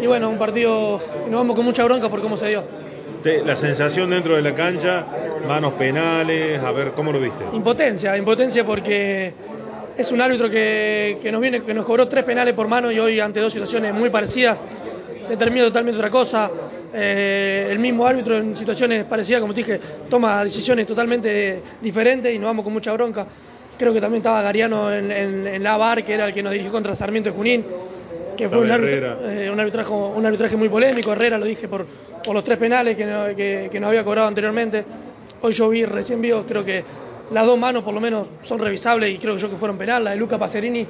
Y 0.00 0.06
bueno, 0.06 0.30
un 0.30 0.38
partido 0.38 1.00
nos 1.28 1.40
vamos 1.40 1.54
con 1.54 1.64
mucha 1.64 1.84
bronca 1.84 2.08
por 2.08 2.20
cómo 2.20 2.36
se 2.36 2.48
dio. 2.48 2.62
La 3.44 3.54
sensación 3.54 4.10
dentro 4.10 4.34
de 4.34 4.42
la 4.42 4.54
cancha, 4.54 5.04
manos 5.46 5.74
penales, 5.74 6.58
a 6.62 6.72
ver, 6.72 6.92
¿cómo 6.92 7.12
lo 7.12 7.20
viste? 7.20 7.44
Impotencia, 7.52 8.16
impotencia 8.16 8.64
porque 8.64 9.34
es 9.96 10.10
un 10.10 10.22
árbitro 10.22 10.48
que, 10.48 11.18
que 11.20 11.30
nos 11.30 11.42
viene, 11.42 11.62
que 11.62 11.74
nos 11.74 11.84
cobró 11.84 12.08
tres 12.08 12.24
penales 12.24 12.54
por 12.54 12.66
mano 12.66 12.90
y 12.90 12.98
hoy 12.98 13.20
ante 13.20 13.40
dos 13.40 13.52
situaciones 13.52 13.92
muy 13.92 14.08
parecidas 14.08 14.64
determina 15.30 15.66
totalmente 15.66 15.98
otra 15.98 16.10
cosa. 16.10 16.50
Eh, 16.92 17.68
el 17.70 17.78
mismo 17.78 18.04
árbitro 18.06 18.36
en 18.38 18.56
situaciones 18.56 19.04
parecidas, 19.04 19.40
como 19.40 19.54
te 19.54 19.60
dije, 19.60 19.80
toma 20.08 20.42
decisiones 20.44 20.86
totalmente 20.86 21.62
diferentes 21.80 22.34
y 22.34 22.38
nos 22.38 22.46
vamos 22.48 22.64
con 22.64 22.72
mucha 22.72 22.92
bronca. 22.92 23.26
Creo 23.78 23.92
que 23.92 24.00
también 24.00 24.20
estaba 24.20 24.42
Gariano 24.42 24.92
en, 24.92 25.10
en- 25.10 25.46
en 25.46 25.62
la 25.62 25.76
VAR, 25.76 26.04
que 26.04 26.14
era 26.14 26.26
el 26.26 26.32
que 26.32 26.42
nos 26.42 26.52
dirigió 26.52 26.72
contra 26.72 26.94
Sarmiento 26.94 27.30
de 27.30 27.36
Junín, 27.36 27.64
que 28.36 28.48
fue 28.48 28.58
un, 28.58 28.70
eh, 29.24 29.50
un, 29.52 29.60
arbitraje, 29.60 29.92
un 29.92 30.26
arbitraje 30.26 30.56
muy 30.56 30.68
polémico. 30.68 31.12
Herrera 31.12 31.38
lo 31.38 31.46
dije 31.46 31.68
por, 31.68 31.86
por 32.24 32.34
los 32.34 32.44
tres 32.44 32.58
penales 32.58 32.96
que, 32.96 33.06
no- 33.06 33.34
que, 33.36 33.68
que 33.70 33.80
nos 33.80 33.88
había 33.88 34.04
cobrado 34.04 34.26
anteriormente. 34.28 34.84
Hoy 35.42 35.52
yo 35.52 35.68
vi, 35.70 35.84
recién 35.84 36.20
vi, 36.20 36.30
creo 36.46 36.64
que 36.64 36.84
las 37.30 37.46
dos 37.46 37.58
manos 37.58 37.82
por 37.84 37.94
lo 37.94 38.00
menos 38.00 38.26
son 38.42 38.58
revisables 38.58 39.14
y 39.14 39.18
creo 39.18 39.34
que 39.36 39.40
yo 39.40 39.48
que 39.48 39.56
fueron 39.56 39.78
penal. 39.78 40.02
La 40.04 40.10
de 40.10 40.16
Luca 40.16 40.36
Pacerini, 40.36 40.84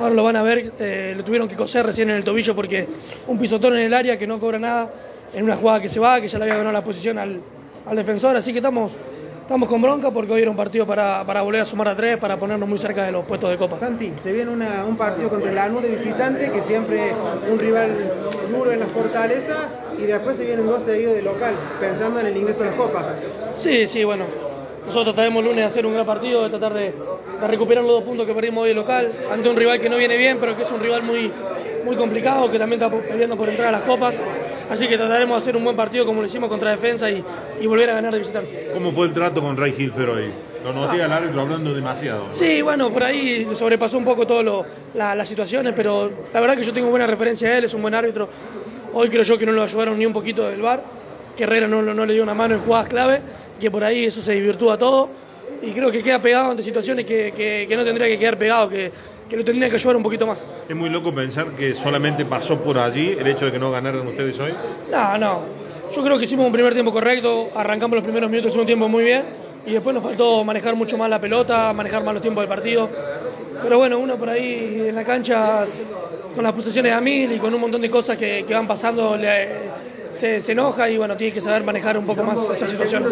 ahora 0.00 0.14
lo 0.14 0.24
van 0.24 0.36
a 0.36 0.42
ver, 0.42 0.72
eh, 0.80 1.14
lo 1.16 1.22
tuvieron 1.22 1.46
que 1.46 1.54
coser 1.54 1.84
recién 1.86 2.10
en 2.10 2.16
el 2.16 2.24
tobillo 2.24 2.56
porque 2.56 2.86
un 3.28 3.38
pisotón 3.38 3.74
en 3.74 3.80
el 3.80 3.94
área 3.94 4.18
que 4.18 4.26
no 4.26 4.40
cobra 4.40 4.58
nada 4.58 4.90
en 5.32 5.44
una 5.44 5.56
jugada 5.56 5.80
que 5.80 5.88
se 5.88 6.00
va, 6.00 6.20
que 6.20 6.28
ya 6.28 6.38
le 6.38 6.44
había 6.44 6.56
ganado 6.56 6.72
la 6.72 6.84
posición 6.84 7.18
al, 7.18 7.42
al 7.86 7.96
defensor. 7.96 8.36
Así 8.36 8.52
que 8.52 8.58
estamos, 8.58 8.96
estamos 9.40 9.68
con 9.68 9.80
bronca 9.82 10.10
porque 10.10 10.32
hoy 10.32 10.42
era 10.42 10.50
un 10.50 10.56
partido 10.56 10.86
para, 10.86 11.24
para 11.24 11.42
volver 11.42 11.62
a 11.62 11.64
sumar 11.64 11.88
a 11.88 11.96
tres, 11.96 12.18
para 12.18 12.38
ponernos 12.38 12.68
muy 12.68 12.78
cerca 12.78 13.04
de 13.04 13.12
los 13.12 13.24
puestos 13.24 13.50
de 13.50 13.56
copa. 13.58 13.78
Santi, 13.78 14.12
se 14.22 14.32
viene 14.32 14.50
una- 14.50 14.84
un 14.84 14.96
partido 14.96 15.28
contra 15.30 15.50
el 15.50 15.56
Lanús 15.56 15.82
de 15.82 15.90
visitante, 15.90 16.50
que 16.50 16.62
siempre 16.62 17.12
un 17.50 17.58
rival 17.58 17.90
duro 18.50 18.72
en 18.72 18.80
la 18.80 18.86
fortaleza, 18.86 19.68
y 19.98 20.04
después 20.06 20.36
se 20.36 20.44
vienen 20.44 20.68
dos 20.68 20.82
seguidos 20.84 21.14
de 21.14 21.22
local, 21.22 21.54
pensando 21.80 22.20
en 22.20 22.26
el 22.26 22.36
ingreso 22.36 22.62
a 22.62 22.66
las 22.66 22.74
copas. 22.74 23.06
Sí, 23.54 23.86
sí, 23.86 24.04
bueno. 24.04 24.24
Nosotros 24.84 25.14
traemos 25.14 25.44
lunes 25.44 25.62
a 25.64 25.68
hacer 25.68 25.86
un 25.86 25.92
gran 25.94 26.06
partido, 26.06 26.42
de 26.42 26.50
tratar 26.50 26.74
de, 26.74 26.92
de 27.38 27.46
recuperar 27.46 27.84
los 27.84 27.92
dos 27.92 28.04
puntos 28.04 28.26
que 28.26 28.34
perdimos 28.34 28.62
hoy 28.62 28.70
de 28.70 28.74
local, 28.74 29.12
ante 29.30 29.48
un 29.48 29.56
rival 29.56 29.78
que 29.78 29.88
no 29.88 29.96
viene 29.96 30.16
bien, 30.16 30.38
pero 30.40 30.56
que 30.56 30.62
es 30.62 30.70
un 30.72 30.80
rival 30.80 31.02
muy, 31.02 31.36
muy 31.82 31.96
complicado, 31.96 32.50
que 32.50 32.58
también 32.58 32.82
está 32.82 32.90
peleando 33.06 33.36
por 33.36 33.48
entrar 33.48 33.68
a 33.68 33.72
las 33.72 33.82
copas. 33.82 34.24
Así 34.72 34.88
que 34.88 34.96
trataremos 34.96 35.36
de 35.36 35.42
hacer 35.42 35.56
un 35.56 35.64
buen 35.64 35.76
partido 35.76 36.06
como 36.06 36.22
lo 36.22 36.26
hicimos 36.26 36.48
contra 36.48 36.70
Defensa 36.70 37.10
y, 37.10 37.22
y 37.60 37.66
volver 37.66 37.90
a 37.90 37.94
ganar 37.94 38.10
de 38.10 38.20
visitante. 38.20 38.70
¿Cómo 38.72 38.90
fue 38.90 39.06
el 39.06 39.12
trato 39.12 39.42
con 39.42 39.54
Ray 39.54 39.74
Hilfer 39.76 40.08
hoy? 40.08 40.32
Lo 40.64 40.72
noté 40.72 41.02
al 41.02 41.12
árbitro 41.12 41.42
hablando 41.42 41.74
demasiado. 41.74 42.28
Sí, 42.30 42.62
bueno, 42.62 42.90
por 42.90 43.04
ahí 43.04 43.46
sobrepasó 43.54 43.98
un 43.98 44.04
poco 44.04 44.26
todas 44.26 44.66
la, 44.94 45.14
las 45.14 45.28
situaciones, 45.28 45.74
pero 45.76 46.10
la 46.32 46.40
verdad 46.40 46.56
que 46.56 46.64
yo 46.64 46.72
tengo 46.72 46.88
buena 46.88 47.06
referencia 47.06 47.50
a 47.50 47.58
él, 47.58 47.64
es 47.64 47.74
un 47.74 47.82
buen 47.82 47.94
árbitro. 47.94 48.30
Hoy 48.94 49.10
creo 49.10 49.24
yo 49.24 49.36
que 49.36 49.44
no 49.44 49.52
lo 49.52 49.62
ayudaron 49.62 49.98
ni 49.98 50.06
un 50.06 50.12
poquito 50.14 50.48
del 50.48 50.62
bar, 50.62 50.82
que 51.36 51.44
Herrera 51.44 51.68
no, 51.68 51.82
no 51.82 52.06
le 52.06 52.14
dio 52.14 52.22
una 52.22 52.34
mano 52.34 52.54
en 52.54 52.60
jugadas 52.60 52.88
clave, 52.88 53.20
que 53.60 53.70
por 53.70 53.84
ahí 53.84 54.06
eso 54.06 54.22
se 54.22 54.32
divirtúa 54.32 54.78
todo. 54.78 55.10
Y 55.60 55.72
creo 55.72 55.90
que 55.90 56.02
queda 56.02 56.18
pegado 56.18 56.50
ante 56.50 56.62
situaciones 56.62 57.04
que, 57.04 57.32
que, 57.36 57.66
que 57.68 57.76
no 57.76 57.84
tendría 57.84 58.06
que 58.08 58.18
quedar 58.18 58.38
pegado, 58.38 58.68
que, 58.70 58.90
que 59.28 59.36
lo 59.36 59.44
tendría 59.44 59.68
que 59.68 59.76
ayudar 59.76 59.96
un 59.96 60.02
poquito 60.02 60.26
más. 60.26 60.52
Es 60.68 60.76
muy 60.76 60.90
loco 60.90 61.14
pensar 61.14 61.52
que 61.52 61.74
solamente 61.74 62.24
pasó 62.24 62.58
por 62.58 62.78
allí 62.78 63.16
el 63.18 63.26
hecho 63.26 63.46
de 63.46 63.52
que 63.52 63.58
no 63.58 63.70
ganaran 63.70 64.06
ustedes 64.06 64.38
hoy. 64.40 64.52
No, 64.90 65.18
no. 65.18 65.40
Yo 65.94 66.02
creo 66.02 66.18
que 66.18 66.24
hicimos 66.24 66.46
un 66.46 66.52
primer 66.52 66.72
tiempo 66.72 66.92
correcto, 66.92 67.50
arrancamos 67.54 67.96
los 67.96 68.04
primeros 68.04 68.30
minutos 68.30 68.52
segundo 68.52 68.66
tiempo 68.66 68.88
muy 68.88 69.04
bien 69.04 69.22
y 69.66 69.72
después 69.72 69.94
nos 69.94 70.02
faltó 70.02 70.42
manejar 70.44 70.74
mucho 70.74 70.96
más 70.96 71.08
la 71.08 71.20
pelota, 71.20 71.72
manejar 71.72 72.02
más 72.02 72.14
los 72.14 72.22
tiempos 72.22 72.42
del 72.42 72.48
partido. 72.48 72.88
Pero 73.62 73.78
bueno, 73.78 73.98
uno 73.98 74.16
por 74.16 74.30
ahí 74.30 74.86
en 74.88 74.94
la 74.94 75.04
cancha 75.04 75.64
con 76.34 76.44
las 76.44 76.52
posiciones 76.52 76.92
a 76.92 77.00
mil 77.00 77.32
y 77.32 77.38
con 77.38 77.54
un 77.54 77.60
montón 77.60 77.80
de 77.80 77.90
cosas 77.90 78.16
que, 78.16 78.44
que 78.46 78.54
van 78.54 78.66
pasando 78.66 79.16
le, 79.16 79.48
se, 80.10 80.40
se, 80.40 80.52
enoja 80.52 80.88
y 80.88 80.96
bueno, 80.96 81.16
tiene 81.16 81.32
que 81.32 81.40
saber 81.40 81.62
manejar 81.62 81.96
un 81.98 82.06
poco 82.06 82.24
más 82.24 82.48
esa 82.48 82.66
situación. 82.66 83.04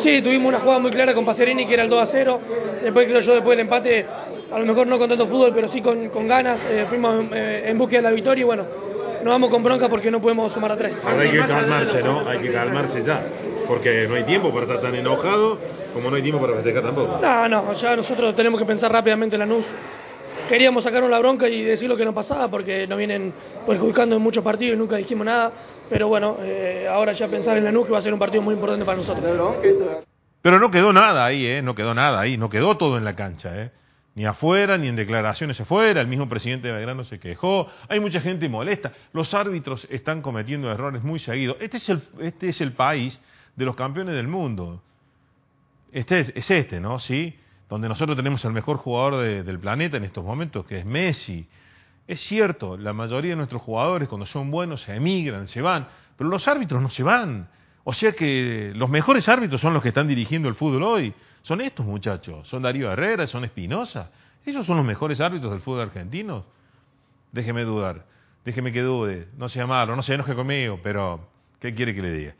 Sí, 0.00 0.22
tuvimos 0.22 0.48
una 0.48 0.58
jugada 0.58 0.78
muy 0.78 0.90
clara 0.90 1.14
con 1.14 1.24
Pacerini 1.24 1.66
que 1.66 1.74
era 1.74 1.84
el 1.84 1.90
2 1.90 2.02
a 2.02 2.06
0. 2.06 2.40
Después 2.82 3.06
creo 3.06 3.20
yo 3.20 3.34
después 3.34 3.56
del 3.56 3.60
empate, 3.66 4.06
a 4.50 4.58
lo 4.58 4.66
mejor 4.66 4.86
no 4.86 4.98
con 4.98 5.08
tanto 5.08 5.26
fútbol, 5.26 5.52
pero 5.54 5.68
sí 5.68 5.82
con, 5.82 6.08
con 6.08 6.26
ganas, 6.26 6.64
eh, 6.64 6.86
fuimos 6.88 7.26
eh, 7.32 7.64
en 7.66 7.78
búsqueda 7.78 7.98
de 7.98 8.02
la 8.04 8.10
victoria 8.10 8.40
y 8.42 8.44
bueno, 8.44 8.64
nos 9.22 9.32
vamos 9.32 9.50
con 9.50 9.62
bronca 9.62 9.88
porque 9.88 10.10
no 10.10 10.20
podemos 10.20 10.52
sumar 10.52 10.72
a 10.72 10.76
tres. 10.76 11.04
Ahora 11.04 11.22
hay 11.22 11.30
que 11.30 11.38
calmarse, 11.38 12.02
¿no? 12.02 12.26
Hay 12.28 12.38
que 12.38 12.52
calmarse 12.52 13.02
ya. 13.02 13.22
Porque 13.68 14.06
no 14.08 14.14
hay 14.14 14.24
tiempo 14.24 14.50
para 14.50 14.62
estar 14.62 14.80
tan 14.80 14.94
enojado 14.94 15.58
como 15.94 16.10
no 16.10 16.16
hay 16.16 16.22
tiempo 16.22 16.40
para 16.40 16.54
festejar 16.54 16.82
tampoco. 16.82 17.18
No, 17.20 17.48
no, 17.48 17.72
ya 17.72 17.94
nosotros 17.96 18.34
tenemos 18.34 18.58
que 18.58 18.66
pensar 18.66 18.90
rápidamente 18.90 19.36
en 19.36 19.40
la 19.40 19.46
NUS. 19.46 19.66
Queríamos 20.50 20.82
sacarnos 20.82 21.08
la 21.08 21.20
bronca 21.20 21.48
y 21.48 21.62
decir 21.62 21.88
lo 21.88 21.96
que 21.96 22.04
nos 22.04 22.12
pasaba 22.12 22.50
porque 22.50 22.84
nos 22.88 22.98
vienen 22.98 23.32
perjudicando 23.68 24.16
en 24.16 24.22
muchos 24.22 24.42
partidos 24.42 24.74
y 24.74 24.78
nunca 24.78 24.96
dijimos 24.96 25.24
nada. 25.24 25.52
Pero 25.88 26.08
bueno, 26.08 26.38
eh, 26.40 26.88
ahora 26.90 27.12
ya 27.12 27.28
pensar 27.28 27.56
en 27.56 27.62
la 27.62 27.70
NUS 27.70 27.86
que 27.86 27.92
va 27.92 27.98
a 27.98 28.02
ser 28.02 28.12
un 28.12 28.18
partido 28.18 28.42
muy 28.42 28.54
importante 28.54 28.84
para 28.84 28.98
nosotros. 28.98 29.24
Pero 30.42 30.58
no 30.58 30.72
quedó 30.72 30.92
nada 30.92 31.24
ahí, 31.24 31.46
¿eh? 31.46 31.62
No 31.62 31.76
quedó 31.76 31.94
nada 31.94 32.18
ahí, 32.18 32.36
no 32.36 32.50
quedó 32.50 32.76
todo 32.76 32.98
en 32.98 33.04
la 33.04 33.14
cancha, 33.14 33.62
¿eh? 33.62 33.70
Ni 34.16 34.26
afuera, 34.26 34.76
ni 34.76 34.88
en 34.88 34.96
declaraciones 34.96 35.60
afuera. 35.60 36.00
El 36.00 36.08
mismo 36.08 36.28
presidente 36.28 36.66
de 36.66 36.74
Belgrano 36.74 37.04
se 37.04 37.20
quejó. 37.20 37.68
Hay 37.88 38.00
mucha 38.00 38.20
gente 38.20 38.48
molesta. 38.48 38.92
Los 39.12 39.34
árbitros 39.34 39.86
están 39.88 40.20
cometiendo 40.20 40.72
errores 40.72 41.04
muy 41.04 41.20
seguidos. 41.20 41.58
Este 41.60 41.76
es 41.76 41.88
el, 41.90 42.00
este 42.22 42.48
es 42.48 42.60
el 42.60 42.72
país 42.72 43.20
de 43.54 43.66
los 43.66 43.76
campeones 43.76 44.16
del 44.16 44.26
mundo. 44.26 44.82
Este 45.92 46.18
es, 46.18 46.32
es 46.34 46.50
este, 46.50 46.80
¿no? 46.80 46.98
Sí, 46.98 47.38
donde 47.70 47.88
nosotros 47.88 48.16
tenemos 48.16 48.44
el 48.44 48.52
mejor 48.52 48.76
jugador 48.76 49.22
de, 49.22 49.44
del 49.44 49.58
planeta 49.58 49.96
en 49.96 50.04
estos 50.04 50.24
momentos, 50.24 50.66
que 50.66 50.78
es 50.78 50.84
Messi. 50.84 51.46
Es 52.08 52.20
cierto, 52.20 52.76
la 52.76 52.92
mayoría 52.92 53.30
de 53.30 53.36
nuestros 53.36 53.62
jugadores 53.62 54.08
cuando 54.08 54.26
son 54.26 54.50
buenos 54.50 54.82
se 54.82 54.96
emigran, 54.96 55.46
se 55.46 55.62
van, 55.62 55.88
pero 56.18 56.28
los 56.28 56.48
árbitros 56.48 56.82
no 56.82 56.90
se 56.90 57.04
van. 57.04 57.48
O 57.84 57.92
sea 57.92 58.12
que 58.12 58.72
los 58.74 58.90
mejores 58.90 59.28
árbitros 59.28 59.60
son 59.60 59.72
los 59.72 59.82
que 59.82 59.88
están 59.88 60.08
dirigiendo 60.08 60.48
el 60.48 60.56
fútbol 60.56 60.82
hoy. 60.82 61.14
Son 61.42 61.60
estos 61.60 61.86
muchachos, 61.86 62.48
son 62.48 62.62
Darío 62.62 62.90
Herrera, 62.90 63.28
son 63.28 63.44
Espinosa. 63.44 64.10
Ellos 64.44 64.66
son 64.66 64.76
los 64.76 64.84
mejores 64.86 65.20
árbitros 65.20 65.52
del 65.52 65.60
fútbol 65.60 65.82
argentino. 65.82 66.44
Déjeme 67.30 67.62
dudar, 67.62 68.06
déjeme 68.44 68.72
que 68.72 68.82
dude, 68.82 69.28
no 69.38 69.48
sea 69.48 69.68
malo, 69.68 69.94
no 69.94 70.02
se 70.02 70.14
enoje 70.14 70.34
conmigo, 70.34 70.80
pero 70.82 71.28
¿qué 71.60 71.74
quiere 71.74 71.94
que 71.94 72.02
le 72.02 72.12
diga? 72.12 72.34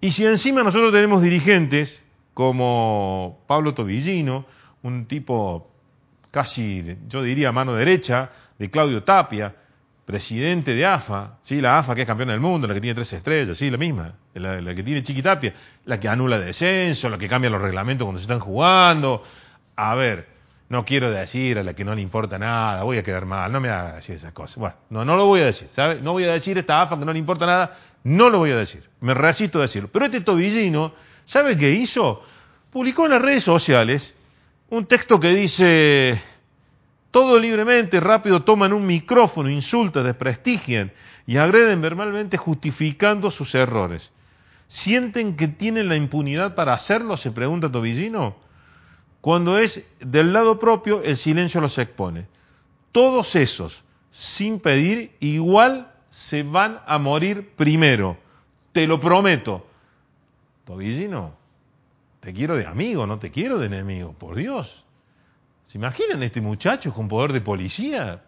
Y 0.00 0.12
si 0.12 0.24
encima 0.24 0.62
nosotros 0.62 0.92
tenemos 0.92 1.20
dirigentes 1.20 2.03
como 2.34 3.44
Pablo 3.46 3.74
Tobillino, 3.74 4.44
un 4.82 5.06
tipo 5.06 5.70
casi, 6.30 6.96
yo 7.08 7.22
diría, 7.22 7.52
mano 7.52 7.74
derecha 7.74 8.30
de 8.58 8.68
Claudio 8.68 9.04
Tapia, 9.04 9.54
presidente 10.04 10.74
de 10.74 10.84
AFA, 10.84 11.38
¿sí? 11.42 11.60
la 11.60 11.78
AFA 11.78 11.94
que 11.94 12.02
es 12.02 12.06
campeona 12.06 12.32
del 12.32 12.40
mundo, 12.40 12.66
la 12.66 12.74
que 12.74 12.80
tiene 12.80 12.94
tres 12.94 13.12
estrellas, 13.12 13.56
sí, 13.56 13.70
la 13.70 13.78
misma, 13.78 14.14
la, 14.34 14.74
que 14.74 14.82
tiene 14.82 15.02
Chiqui 15.02 15.22
Tapia, 15.22 15.54
la 15.84 15.98
que 15.98 16.08
anula 16.08 16.38
descenso, 16.38 17.08
la 17.08 17.16
que 17.16 17.28
cambia 17.28 17.50
los 17.50 17.62
reglamentos 17.62 18.04
cuando 18.04 18.18
se 18.18 18.24
están 18.24 18.40
jugando. 18.40 19.22
A 19.76 19.94
ver, 19.94 20.28
no 20.68 20.84
quiero 20.84 21.10
decir 21.10 21.58
a 21.58 21.62
la 21.62 21.74
que 21.74 21.84
no 21.84 21.94
le 21.94 22.02
importa 22.02 22.38
nada, 22.38 22.82
voy 22.82 22.98
a 22.98 23.02
quedar 23.02 23.26
mal, 23.26 23.50
no 23.50 23.60
me 23.60 23.68
haga 23.68 23.94
decir 23.94 24.16
esas 24.16 24.32
cosas. 24.32 24.56
Bueno, 24.56 24.76
no, 24.90 25.04
no 25.04 25.16
lo 25.16 25.26
voy 25.26 25.40
a 25.40 25.46
decir, 25.46 25.68
¿sabe? 25.70 26.00
No 26.00 26.12
voy 26.12 26.24
a 26.24 26.32
decir 26.32 26.58
esta 26.58 26.82
AFA 26.82 26.98
que 26.98 27.04
no 27.04 27.12
le 27.12 27.18
importa 27.18 27.46
nada, 27.46 27.78
no 28.02 28.28
lo 28.28 28.38
voy 28.38 28.50
a 28.50 28.56
decir, 28.56 28.88
me 29.00 29.14
resisto 29.14 29.60
a 29.60 29.62
decirlo. 29.62 29.88
Pero 29.90 30.04
este 30.04 30.20
tobillino, 30.20 30.92
¿sabe 31.24 31.56
qué 31.56 31.72
hizo? 31.72 32.22
Publicó 32.70 33.04
en 33.04 33.12
las 33.12 33.22
redes 33.22 33.44
sociales 33.44 34.14
un 34.70 34.86
texto 34.86 35.20
que 35.20 35.28
dice, 35.28 36.20
todo 37.10 37.38
libremente, 37.38 38.00
rápido 38.00 38.42
toman 38.42 38.72
un 38.72 38.86
micrófono, 38.86 39.48
insultan, 39.48 40.04
desprestigian 40.04 40.92
y 41.26 41.36
agreden 41.36 41.80
verbalmente 41.80 42.36
justificando 42.36 43.30
sus 43.30 43.54
errores. 43.54 44.10
¿Sienten 44.66 45.36
que 45.36 45.46
tienen 45.46 45.88
la 45.88 45.96
impunidad 45.96 46.54
para 46.54 46.72
hacerlo? 46.72 47.16
se 47.16 47.30
pregunta 47.30 47.70
Tobillino. 47.70 48.36
Cuando 49.20 49.58
es 49.58 49.86
del 50.00 50.32
lado 50.32 50.58
propio, 50.58 51.02
el 51.02 51.16
silencio 51.16 51.60
los 51.60 51.78
expone. 51.78 52.26
Todos 52.92 53.36
esos, 53.36 53.84
sin 54.10 54.58
pedir, 54.58 55.16
igual 55.20 55.92
se 56.08 56.42
van 56.42 56.80
a 56.86 56.98
morir 56.98 57.52
primero. 57.56 58.16
Te 58.72 58.86
lo 58.86 59.00
prometo. 59.00 59.66
Tobillino, 60.64 61.34
te 62.20 62.32
quiero 62.32 62.56
de 62.56 62.66
amigo, 62.66 63.06
no 63.06 63.18
te 63.18 63.30
quiero 63.30 63.58
de 63.58 63.66
enemigo, 63.66 64.12
por 64.12 64.34
Dios. 64.34 64.84
¿Se 65.66 65.78
imaginan 65.78 66.22
este 66.22 66.40
muchacho 66.40 66.92
con 66.92 67.08
poder 67.08 67.32
de 67.32 67.40
policía? 67.40 68.22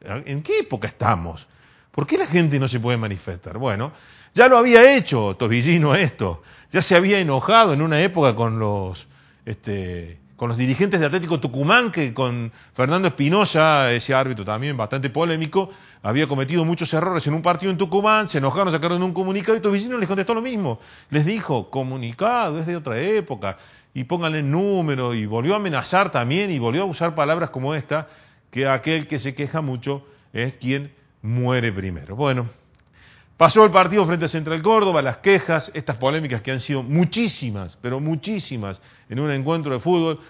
¿En 0.00 0.42
qué 0.42 0.60
época 0.60 0.88
estamos? 0.88 1.46
¿Por 1.90 2.06
qué 2.06 2.18
la 2.18 2.26
gente 2.26 2.58
no 2.58 2.68
se 2.68 2.80
puede 2.80 2.98
manifestar? 2.98 3.58
Bueno, 3.58 3.92
ya 4.34 4.48
lo 4.48 4.58
había 4.58 4.96
hecho 4.96 5.36
Tobillino 5.36 5.94
esto. 5.94 6.42
Ya 6.70 6.82
se 6.82 6.94
había 6.94 7.20
enojado 7.20 7.72
en 7.72 7.80
una 7.80 8.02
época 8.02 8.34
con 8.34 8.58
los, 8.58 9.08
este, 9.44 10.18
con 10.36 10.48
los 10.48 10.58
dirigentes 10.58 11.00
de 11.00 11.06
Atlético 11.06 11.40
Tucumán, 11.40 11.90
que 11.90 12.12
con 12.12 12.52
Fernando 12.74 13.08
Espinosa, 13.08 13.92
ese 13.92 14.14
árbitro 14.14 14.44
también 14.44 14.76
bastante 14.76 15.08
polémico, 15.08 15.70
había 16.02 16.26
cometido 16.26 16.64
muchos 16.64 16.92
errores 16.92 17.26
en 17.26 17.34
un 17.34 17.42
partido 17.42 17.72
en 17.72 17.78
Tucumán, 17.78 18.28
se 18.28 18.38
enojaron, 18.38 18.70
sacaron 18.70 19.02
un 19.02 19.12
comunicado 19.12 19.56
y 19.56 19.60
Tobillino 19.60 19.96
les 19.96 20.06
contestó 20.06 20.34
lo 20.34 20.42
mismo. 20.42 20.78
Les 21.10 21.24
dijo, 21.24 21.70
comunicado, 21.70 22.58
es 22.58 22.66
de 22.66 22.76
otra 22.76 23.00
época, 23.00 23.56
y 23.94 24.04
pónganle 24.04 24.42
número, 24.42 25.14
y 25.14 25.24
volvió 25.24 25.54
a 25.54 25.56
amenazar 25.56 26.12
también, 26.12 26.50
y 26.50 26.58
volvió 26.58 26.82
a 26.82 26.86
usar 26.86 27.14
palabras 27.14 27.48
como 27.48 27.74
esta, 27.74 28.08
que 28.50 28.68
aquel 28.68 29.06
que 29.06 29.18
se 29.18 29.34
queja 29.34 29.62
mucho 29.62 30.06
es 30.34 30.52
quien 30.54 30.92
muere 31.22 31.72
primero. 31.72 32.14
Bueno, 32.14 32.46
pasó 33.36 33.64
el 33.64 33.70
partido 33.70 34.04
frente 34.06 34.24
a 34.24 34.28
Central 34.28 34.62
Córdoba, 34.62 35.02
las 35.02 35.18
quejas, 35.18 35.70
estas 35.74 35.96
polémicas 35.96 36.42
que 36.42 36.52
han 36.52 36.60
sido 36.60 36.82
muchísimas, 36.82 37.76
pero 37.80 38.00
muchísimas 38.00 38.80
en 39.08 39.20
un 39.20 39.30
encuentro 39.30 39.72
de 39.72 39.80
fútbol 39.80 40.20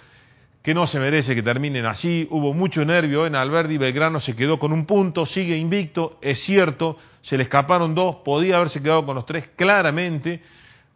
que 0.66 0.74
no 0.74 0.88
se 0.88 0.98
merece 0.98 1.36
que 1.36 1.44
terminen 1.44 1.86
así. 1.86 2.26
Hubo 2.28 2.52
mucho 2.52 2.84
nervio 2.84 3.24
en 3.24 3.36
Alberdi, 3.36 3.78
Belgrano 3.78 4.18
se 4.18 4.34
quedó 4.34 4.58
con 4.58 4.72
un 4.72 4.84
punto, 4.84 5.24
sigue 5.24 5.56
invicto, 5.56 6.18
es 6.22 6.40
cierto, 6.40 6.98
se 7.22 7.36
le 7.36 7.44
escaparon 7.44 7.94
dos, 7.94 8.16
podía 8.24 8.56
haberse 8.56 8.82
quedado 8.82 9.06
con 9.06 9.14
los 9.14 9.26
tres 9.26 9.48
claramente. 9.54 10.42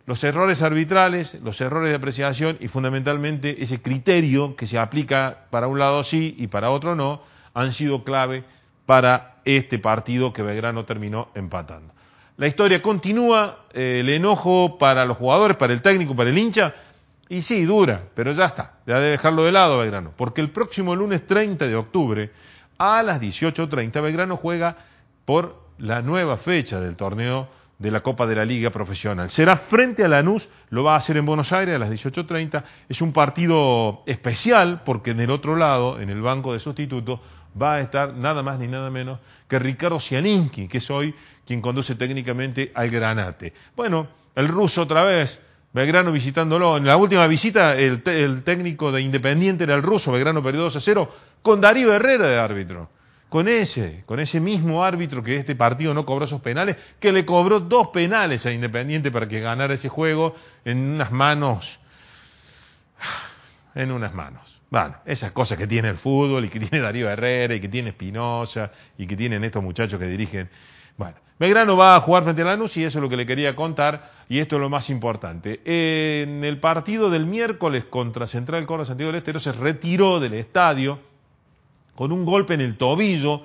Los 0.07 0.25
errores 0.25 0.63
arbitrales, 0.63 1.39
los 1.45 1.61
errores 1.61 1.91
de 1.91 1.95
apreciación 1.95 2.57
y 2.59 2.67
fundamentalmente 2.67 3.63
ese 3.63 3.81
criterio 3.81 4.57
que 4.57 4.67
se 4.67 4.77
aplica 4.77 5.47
para 5.51 5.69
un 5.69 5.79
lado 5.79 6.03
sí 6.03 6.35
y 6.37 6.49
para 6.49 6.71
otro 6.71 6.97
no, 6.97 7.23
han 7.55 7.73
sido 7.73 8.03
clave 8.03 8.43
para 8.87 9.37
este 9.45 9.79
partido 9.79 10.33
que 10.33 10.43
Belgrano 10.43 10.85
terminó 10.85 11.29
empatando. 11.37 11.95
La 12.41 12.47
historia 12.47 12.81
continúa, 12.81 13.67
eh, 13.75 13.99
el 14.01 14.09
enojo 14.09 14.79
para 14.79 15.05
los 15.05 15.19
jugadores, 15.19 15.59
para 15.59 15.75
el 15.75 15.83
técnico, 15.83 16.17
para 16.17 16.31
el 16.31 16.39
hincha, 16.39 16.75
y 17.29 17.43
sí, 17.43 17.67
dura, 17.67 18.05
pero 18.15 18.33
ya 18.33 18.47
está, 18.47 18.79
ya 18.87 18.99
debe 18.99 19.11
dejarlo 19.11 19.45
de 19.45 19.53
lado 19.53 19.77
Belgrano, 19.77 20.15
porque 20.17 20.41
el 20.41 20.49
próximo 20.49 20.97
lunes 20.97 21.27
30 21.27 21.67
de 21.67 21.77
octubre 21.77 22.31
a 22.79 23.03
las 23.03 23.21
18.30 23.21 24.01
Belgrano 24.01 24.39
juega 24.39 24.79
por 25.27 25.61
la 25.81 26.03
nueva 26.03 26.37
fecha 26.37 26.81
del 26.81 26.97
torneo 26.97 27.49
de 27.79 27.91
la 27.91 28.03
Copa 28.03 28.27
de 28.27 28.37
la 28.37 28.45
Liga 28.45 28.71
Profesional. 28.71 29.31
Será 29.31 29.57
frente 29.57 30.05
a 30.05 30.09
Lanús, 30.09 30.49
lo 30.69 30.85
va 30.85 30.95
a 30.95 30.99
hacer 30.99 31.17
en 31.17 31.25
Buenos 31.25 31.53
Aires 31.53 31.75
a 31.75 31.79
las 31.79 31.91
18.30. 31.91 32.63
Es 32.89 33.01
un 33.01 33.13
partido 33.13 34.03
especial 34.07 34.83
porque 34.85 35.13
en 35.13 35.21
el 35.21 35.31
otro 35.31 35.57
lado, 35.57 35.99
en 35.99 36.11
el 36.11 36.21
banco 36.21 36.53
de 36.53 36.59
sustitutos, 36.59 37.21
va 37.61 37.77
a 37.77 37.81
estar 37.81 38.15
nada 38.15 38.43
más 38.43 38.59
ni 38.59 38.69
nada 38.69 38.91
menos 38.91 39.19
que 39.49 39.59
Ricardo 39.59 39.99
Cianinski, 39.99 40.69
que 40.69 40.79
es 40.79 40.91
hoy 40.91 41.15
quien 41.47 41.63
conduce 41.63 41.95
técnicamente 41.95 42.71
al 42.75 42.91
Granate. 42.91 43.55
Bueno, 43.75 44.09
el 44.35 44.47
ruso 44.47 44.83
otra 44.83 45.03
vez 45.03 45.41
Belgrano 45.73 46.13
visitándolo. 46.13 46.77
En 46.77 46.85
la 46.85 46.97
última 46.97 47.27
visita, 47.27 47.77
el, 47.77 48.03
el 48.05 48.43
técnico 48.43 48.93
de 48.93 49.01
Independiente 49.01 49.65
era 49.65 49.75
el 49.75 49.83
ruso. 49.83 50.13
Belgrano 50.13 50.43
perdió 50.43 50.63
2 50.63 50.77
a 50.77 50.81
0 50.81 51.11
con 51.43 51.61
Darío 51.61 51.93
Herrera 51.95 52.27
de 52.27 52.39
árbitro. 52.39 52.91
Con 53.31 53.49
ese, 53.49 54.03
con 54.05 54.21
ese 54.21 54.41
mismo 54.41 54.85
árbitro 54.85 55.23
que 55.23 55.37
este 55.37 55.57
partido 55.57 55.95
no 55.95 56.05
cobró 56.05 56.27
esos 56.27 56.43
penales, 56.43 56.77
que 56.99 57.13
le 57.13 57.25
cobró 57.25 57.61
dos 57.61 57.89
penales 57.89 58.45
a 58.45 58.53
Independiente 58.53 59.11
para 59.11 59.27
que 59.27 59.41
ganara 59.41 59.73
ese 59.73 59.89
juego 59.89 60.35
en 60.67 60.79
unas 60.79 61.11
manos. 61.11 61.81
En 63.73 63.93
unas 63.93 64.13
manos. 64.13 64.61
Bueno, 64.69 64.97
esas 65.07 65.31
cosas 65.31 65.57
que 65.57 65.69
tiene 65.69 65.91
el 65.91 65.97
fútbol 65.97 66.45
y 66.45 66.49
que 66.49 66.59
tiene 66.59 66.83
Darío 66.83 67.09
Herrera 67.09 67.55
y 67.55 67.61
que 67.61 67.69
tiene 67.69 67.91
Espinosa 67.91 68.73
y 68.99 69.07
que 69.07 69.17
tienen 69.17 69.45
estos 69.45 69.63
muchachos 69.63 70.01
que 70.01 70.07
dirigen 70.07 70.51
bueno, 71.01 71.17
Belgrano 71.39 71.79
va 71.79 71.97
a 71.97 72.01
jugar 72.01 72.25
frente 72.25 72.43
a 72.43 72.45
Lanús 72.45 72.77
y 72.77 72.85
eso 72.85 72.99
es 72.99 73.03
lo 73.03 73.09
que 73.09 73.17
le 73.17 73.25
quería 73.25 73.57
contar 73.57 74.11
y 74.29 74.41
esto 74.41 74.57
es 74.57 74.61
lo 74.61 74.69
más 74.69 74.91
importante. 74.91 75.63
En 75.65 76.45
el 76.45 76.61
partido 76.61 77.09
del 77.09 77.25
miércoles 77.25 77.85
contra 77.85 78.27
Central 78.27 78.67
Córdoba 78.67 78.85
Santiago 78.85 79.11
del 79.11 79.21
Estero 79.21 79.41
se 79.41 79.53
retiró 79.53 80.21
del 80.21 80.35
estadio 80.35 81.01
con 82.01 82.13
un 82.13 82.25
golpe 82.25 82.55
en 82.55 82.63
el 82.63 82.79
tobillo, 82.79 83.43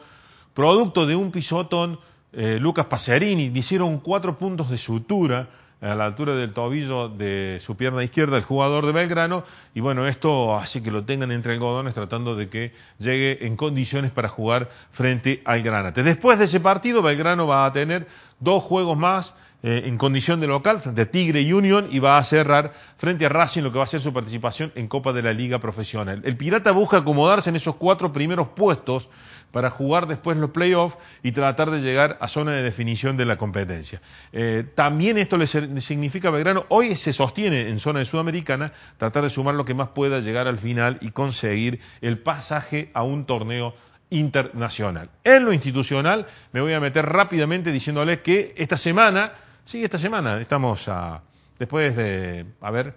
producto 0.54 1.06
de 1.06 1.14
un 1.14 1.30
pisotón. 1.30 2.00
Eh, 2.32 2.58
Lucas 2.58 2.86
Pacerini 2.86 3.50
le 3.50 3.60
hicieron 3.60 4.00
cuatro 4.00 4.38
puntos 4.38 4.70
de 4.70 4.78
sutura 4.78 5.50
a 5.82 5.94
la 5.94 6.06
altura 6.06 6.38
del 6.38 6.54
tobillo 6.54 7.10
de 7.10 7.60
su 7.62 7.76
pierna 7.76 8.02
izquierda 8.02 8.38
el 8.38 8.44
jugador 8.44 8.86
de 8.86 8.94
Belgrano 8.94 9.44
y 9.74 9.82
bueno, 9.82 10.08
esto 10.08 10.56
hace 10.56 10.82
que 10.82 10.90
lo 10.90 11.04
tengan 11.04 11.34
entre 11.34 11.52
algodones 11.52 11.96
tratando 11.96 12.38
de 12.38 12.48
que 12.48 12.72
llegue 12.98 13.46
en 13.46 13.58
condiciones 13.58 14.12
para 14.12 14.30
jugar 14.30 14.70
frente 14.90 15.42
al 15.44 15.62
Granate. 15.62 16.04
Después 16.04 16.40
de 16.40 16.46
ese 16.46 16.62
partido, 16.62 17.02
Belgrano 17.02 17.48
va 17.48 17.66
a 17.66 17.74
tener 17.74 18.08
dos 18.40 18.64
juegos 18.64 18.98
más 18.98 19.36
eh, 19.68 19.88
en 19.88 19.98
condición 19.98 20.40
de 20.40 20.46
local 20.46 20.80
frente 20.80 21.02
a 21.02 21.06
Tigre 21.10 21.42
Union 21.52 21.88
y 21.90 21.98
va 21.98 22.20
a 22.20 22.24
cerrar 22.24 22.72
frente 22.98 23.26
a 23.26 23.30
Racing 23.30 23.64
lo 23.64 23.72
que 23.72 23.80
va 23.80 23.86
a 23.86 23.88
ser 23.88 24.00
su 24.00 24.14
participación 24.14 24.72
en 24.76 24.88
Copa 24.88 25.12
de 25.12 25.24
la 25.24 25.34
Liga 25.34 25.58
Profesional. 25.58 26.22
El 26.24 26.38
Pirata 26.38 26.70
busca 26.70 26.98
acomodarse 26.98 27.50
en 27.50 27.56
esos 27.56 27.76
cuatro 27.76 28.14
primeros 28.14 28.50
puestos 28.50 29.10
para 29.50 29.72
jugar 29.72 30.06
después 30.06 30.38
los 30.38 30.52
playoffs 30.52 31.00
y 31.24 31.32
tratar 31.32 31.72
de 31.72 31.80
llegar 31.80 32.20
a 32.22 32.28
zona 32.28 32.52
de 32.52 32.62
definición 32.62 33.18
de 33.18 33.26
la 33.26 33.40
competencia. 33.40 34.04
Eh, 34.34 34.66
también 34.76 35.18
esto 35.18 35.36
le 35.36 35.48
significa 35.48 36.28
a 36.28 36.32
Belgrano, 36.32 36.68
hoy 36.70 36.96
se 36.96 37.12
sostiene 37.12 37.70
en 37.70 37.80
zona 37.80 37.98
de 37.98 38.06
Sudamericana, 38.06 38.72
tratar 38.98 39.24
de 39.24 39.32
sumar 39.32 39.56
lo 39.56 39.66
que 39.66 39.74
más 39.74 39.88
pueda 39.96 40.20
llegar 40.20 40.48
al 40.48 40.60
final 40.60 41.00
y 41.02 41.10
conseguir 41.10 41.80
el 42.02 42.20
pasaje 42.20 42.92
a 42.94 43.02
un 43.02 43.26
torneo 43.26 43.74
internacional. 44.12 45.10
En 45.24 45.46
lo 45.46 45.54
institucional 45.54 46.28
me 46.52 46.62
voy 46.62 46.74
a 46.74 46.80
meter 46.80 47.06
rápidamente 47.06 47.72
diciéndoles 47.72 48.20
que 48.20 48.54
esta 48.58 48.78
semana, 48.78 49.34
sí, 49.66 49.84
esta 49.84 49.98
semana 49.98 50.40
estamos 50.40 50.88
a, 50.88 51.22
después 51.60 51.96
de, 51.96 52.46
a 52.62 52.72
ver, 52.72 52.96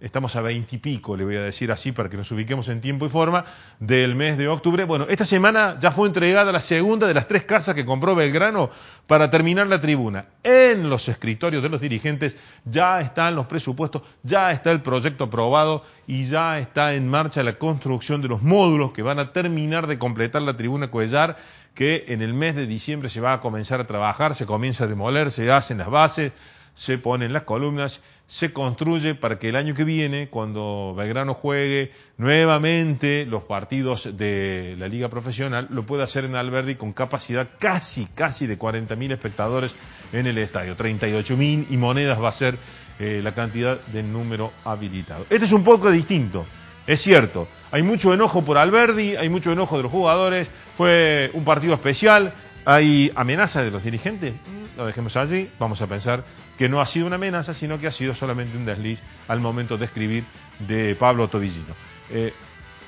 estamos 0.00 0.36
a 0.36 0.42
veintipico, 0.42 1.16
le 1.16 1.24
voy 1.24 1.36
a 1.36 1.42
decir 1.42 1.72
así 1.72 1.92
para 1.92 2.08
que 2.10 2.16
nos 2.16 2.30
ubiquemos 2.30 2.68
en 2.68 2.80
tiempo 2.80 3.06
y 3.06 3.08
forma, 3.08 3.44
del 3.80 4.14
mes 4.14 4.36
de 4.36 4.48
octubre. 4.48 4.84
Bueno, 4.84 5.06
esta 5.08 5.24
semana 5.24 5.78
ya 5.78 5.90
fue 5.90 6.06
entregada 6.06 6.52
la 6.52 6.60
segunda 6.60 7.06
de 7.06 7.14
las 7.14 7.28
tres 7.28 7.44
casas 7.44 7.74
que 7.74 7.86
compró 7.86 8.14
Belgrano 8.14 8.70
para 9.06 9.30
terminar 9.30 9.66
la 9.66 9.80
tribuna. 9.80 10.26
En 10.42 10.90
los 10.90 11.08
escritorios 11.08 11.62
de 11.62 11.68
los 11.68 11.80
dirigentes 11.80 12.36
ya 12.64 13.00
están 13.00 13.34
los 13.34 13.46
presupuestos, 13.46 14.02
ya 14.22 14.50
está 14.52 14.70
el 14.70 14.82
proyecto 14.82 15.24
aprobado 15.24 15.84
y 16.06 16.24
ya 16.24 16.58
está 16.58 16.94
en 16.94 17.08
marcha 17.08 17.42
la 17.42 17.58
construcción 17.58 18.20
de 18.20 18.28
los 18.28 18.42
módulos 18.42 18.92
que 18.92 19.02
van 19.02 19.18
a 19.18 19.32
terminar 19.32 19.86
de 19.86 19.98
completar 19.98 20.42
la 20.42 20.56
tribuna 20.56 20.88
Cuellar 20.88 21.36
que 21.76 22.06
en 22.08 22.22
el 22.22 22.32
mes 22.32 22.56
de 22.56 22.66
diciembre 22.66 23.10
se 23.10 23.20
va 23.20 23.34
a 23.34 23.40
comenzar 23.40 23.80
a 23.80 23.86
trabajar, 23.86 24.34
se 24.34 24.46
comienza 24.46 24.84
a 24.84 24.86
demoler, 24.86 25.30
se 25.30 25.52
hacen 25.52 25.76
las 25.76 25.90
bases, 25.90 26.32
se 26.74 26.96
ponen 26.96 27.34
las 27.34 27.42
columnas, 27.42 28.00
se 28.26 28.54
construye 28.54 29.14
para 29.14 29.38
que 29.38 29.50
el 29.50 29.56
año 29.56 29.74
que 29.74 29.84
viene, 29.84 30.28
cuando 30.28 30.94
Belgrano 30.96 31.34
juegue 31.34 31.92
nuevamente 32.16 33.26
los 33.26 33.42
partidos 33.42 34.16
de 34.16 34.74
la 34.78 34.88
liga 34.88 35.10
profesional, 35.10 35.68
lo 35.70 35.84
pueda 35.84 36.04
hacer 36.04 36.24
en 36.24 36.34
Alberdi 36.34 36.76
con 36.76 36.94
capacidad 36.94 37.46
casi, 37.58 38.06
casi 38.06 38.46
de 38.46 38.58
40.000 38.58 39.12
espectadores 39.12 39.76
en 40.14 40.26
el 40.26 40.38
estadio. 40.38 40.78
38.000 40.78 41.66
y 41.68 41.76
monedas 41.76 42.20
va 42.22 42.30
a 42.30 42.32
ser 42.32 42.58
eh, 42.98 43.20
la 43.22 43.34
cantidad 43.34 43.78
de 43.88 44.02
número 44.02 44.50
habilitado. 44.64 45.26
Este 45.28 45.44
es 45.44 45.52
un 45.52 45.62
poco 45.62 45.90
distinto. 45.90 46.46
Es 46.86 47.02
cierto, 47.02 47.48
hay 47.72 47.82
mucho 47.82 48.14
enojo 48.14 48.44
por 48.44 48.58
Alberdi, 48.58 49.16
hay 49.16 49.28
mucho 49.28 49.50
enojo 49.52 49.76
de 49.76 49.82
los 49.82 49.92
jugadores, 49.92 50.48
fue 50.76 51.30
un 51.34 51.44
partido 51.44 51.74
especial, 51.74 52.32
hay 52.64 53.10
amenaza 53.16 53.62
de 53.62 53.72
los 53.72 53.82
dirigentes, 53.82 54.34
lo 54.76 54.86
dejemos 54.86 55.16
allí, 55.16 55.50
vamos 55.58 55.82
a 55.82 55.88
pensar 55.88 56.24
que 56.56 56.68
no 56.68 56.80
ha 56.80 56.86
sido 56.86 57.06
una 57.06 57.16
amenaza, 57.16 57.54
sino 57.54 57.78
que 57.78 57.88
ha 57.88 57.92
sido 57.92 58.14
solamente 58.14 58.56
un 58.56 58.64
desliz 58.64 59.00
al 59.26 59.40
momento 59.40 59.76
de 59.76 59.84
escribir 59.86 60.24
de 60.60 60.94
Pablo 60.94 61.28
Tobillino. 61.28 61.74
Eh, 62.10 62.32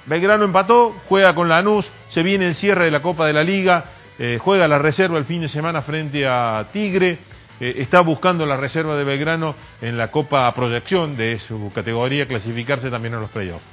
Belgrano 0.07 0.45
empató, 0.45 0.95
juega 1.09 1.35
con 1.35 1.49
Lanús, 1.49 1.91
se 2.09 2.23
viene 2.23 2.47
el 2.47 2.55
cierre 2.55 2.85
de 2.85 2.91
la 2.93 3.03
Copa 3.03 3.27
de 3.27 3.33
la 3.33 3.43
Liga, 3.43 3.87
eh, 4.19 4.39
juega 4.41 4.69
la 4.69 4.79
reserva 4.79 5.19
el 5.19 5.25
fin 5.25 5.41
de 5.41 5.49
semana 5.49 5.83
frente 5.83 6.27
a 6.27 6.69
Tigre, 6.73 7.19
eh, 7.61 7.75
está 7.79 8.01
buscando 8.01 8.47
la 8.47 8.57
reserva 8.57 8.97
de 8.97 9.05
Belgrano 9.05 9.57
en 9.81 9.99
la 9.99 10.11
Copa 10.11 10.53
Proyección 10.55 11.17
de 11.17 11.39
su 11.39 11.73
categoría, 11.75 12.29
clasificarse 12.29 12.91
también 12.91 13.15
a 13.15 13.21
los 13.21 13.31
playoffs. 13.31 13.65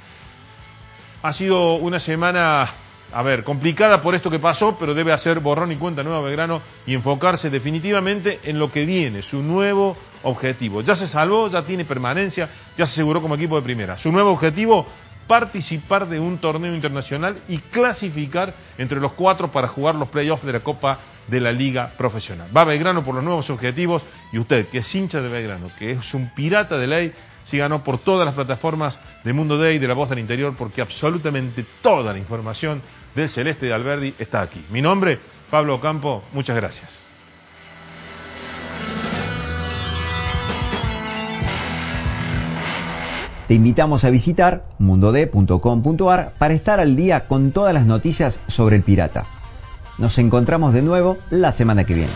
Ha 1.26 1.32
sido 1.32 1.74
una 1.74 1.98
semana 1.98 2.68
a 3.12 3.22
ver, 3.24 3.42
complicada 3.42 4.00
por 4.00 4.14
esto 4.14 4.30
que 4.30 4.38
pasó, 4.38 4.78
pero 4.78 4.94
debe 4.94 5.10
hacer 5.10 5.40
borrón 5.40 5.72
y 5.72 5.76
cuenta 5.76 6.04
nueva 6.04 6.20
Belgrano 6.20 6.62
y 6.86 6.94
enfocarse 6.94 7.50
definitivamente 7.50 8.38
en 8.44 8.60
lo 8.60 8.70
que 8.70 8.86
viene, 8.86 9.22
su 9.22 9.42
nuevo 9.42 9.96
objetivo. 10.22 10.82
Ya 10.82 10.94
se 10.94 11.08
salvó, 11.08 11.50
ya 11.50 11.66
tiene 11.66 11.84
permanencia, 11.84 12.48
ya 12.78 12.86
se 12.86 12.92
aseguró 12.92 13.20
como 13.20 13.34
equipo 13.34 13.56
de 13.56 13.62
primera. 13.62 13.98
Su 13.98 14.12
nuevo 14.12 14.30
objetivo, 14.30 14.86
participar 15.26 16.08
de 16.08 16.20
un 16.20 16.38
torneo 16.38 16.72
internacional 16.72 17.36
y 17.48 17.58
clasificar 17.58 18.54
entre 18.78 19.00
los 19.00 19.12
cuatro 19.12 19.50
para 19.50 19.66
jugar 19.66 19.96
los 19.96 20.10
playoffs 20.10 20.46
de 20.46 20.52
la 20.52 20.60
Copa 20.60 21.00
de 21.26 21.40
la 21.40 21.50
Liga 21.50 21.90
Profesional. 21.98 22.56
Va 22.56 22.62
Belgrano 22.62 23.02
por 23.02 23.16
los 23.16 23.24
nuevos 23.24 23.50
objetivos 23.50 24.04
y 24.30 24.38
usted, 24.38 24.68
que 24.68 24.78
es 24.78 24.94
hincha 24.94 25.20
de 25.20 25.28
Belgrano, 25.28 25.72
que 25.76 25.90
es 25.90 26.14
un 26.14 26.30
pirata 26.36 26.78
de 26.78 26.86
ley, 26.86 27.12
síganos 27.46 27.82
por 27.82 27.98
todas 27.98 28.26
las 28.26 28.34
plataformas 28.34 28.98
de 29.22 29.32
Mundo 29.32 29.56
Day, 29.56 29.78
de 29.78 29.86
La 29.86 29.94
Voz 29.94 30.10
del 30.10 30.18
Interior, 30.18 30.54
porque 30.58 30.82
absolutamente 30.82 31.64
toda 31.80 32.12
la 32.12 32.18
información 32.18 32.82
del 33.14 33.28
Celeste 33.28 33.66
de 33.66 33.72
Alberdi 33.72 34.14
está 34.18 34.40
aquí. 34.40 34.64
Mi 34.68 34.82
nombre, 34.82 35.20
Pablo 35.48 35.80
Campo, 35.80 36.24
muchas 36.32 36.56
gracias. 36.56 37.04
Te 43.46 43.54
invitamos 43.54 44.04
a 44.04 44.10
visitar 44.10 44.64
mundod.com.ar 44.80 46.32
para 46.36 46.54
estar 46.54 46.80
al 46.80 46.96
día 46.96 47.28
con 47.28 47.52
todas 47.52 47.72
las 47.72 47.86
noticias 47.86 48.40
sobre 48.48 48.74
el 48.74 48.82
pirata. 48.82 49.24
Nos 49.98 50.18
encontramos 50.18 50.74
de 50.74 50.82
nuevo 50.82 51.16
la 51.30 51.52
semana 51.52 51.84
que 51.84 51.94
viene. 51.94 52.12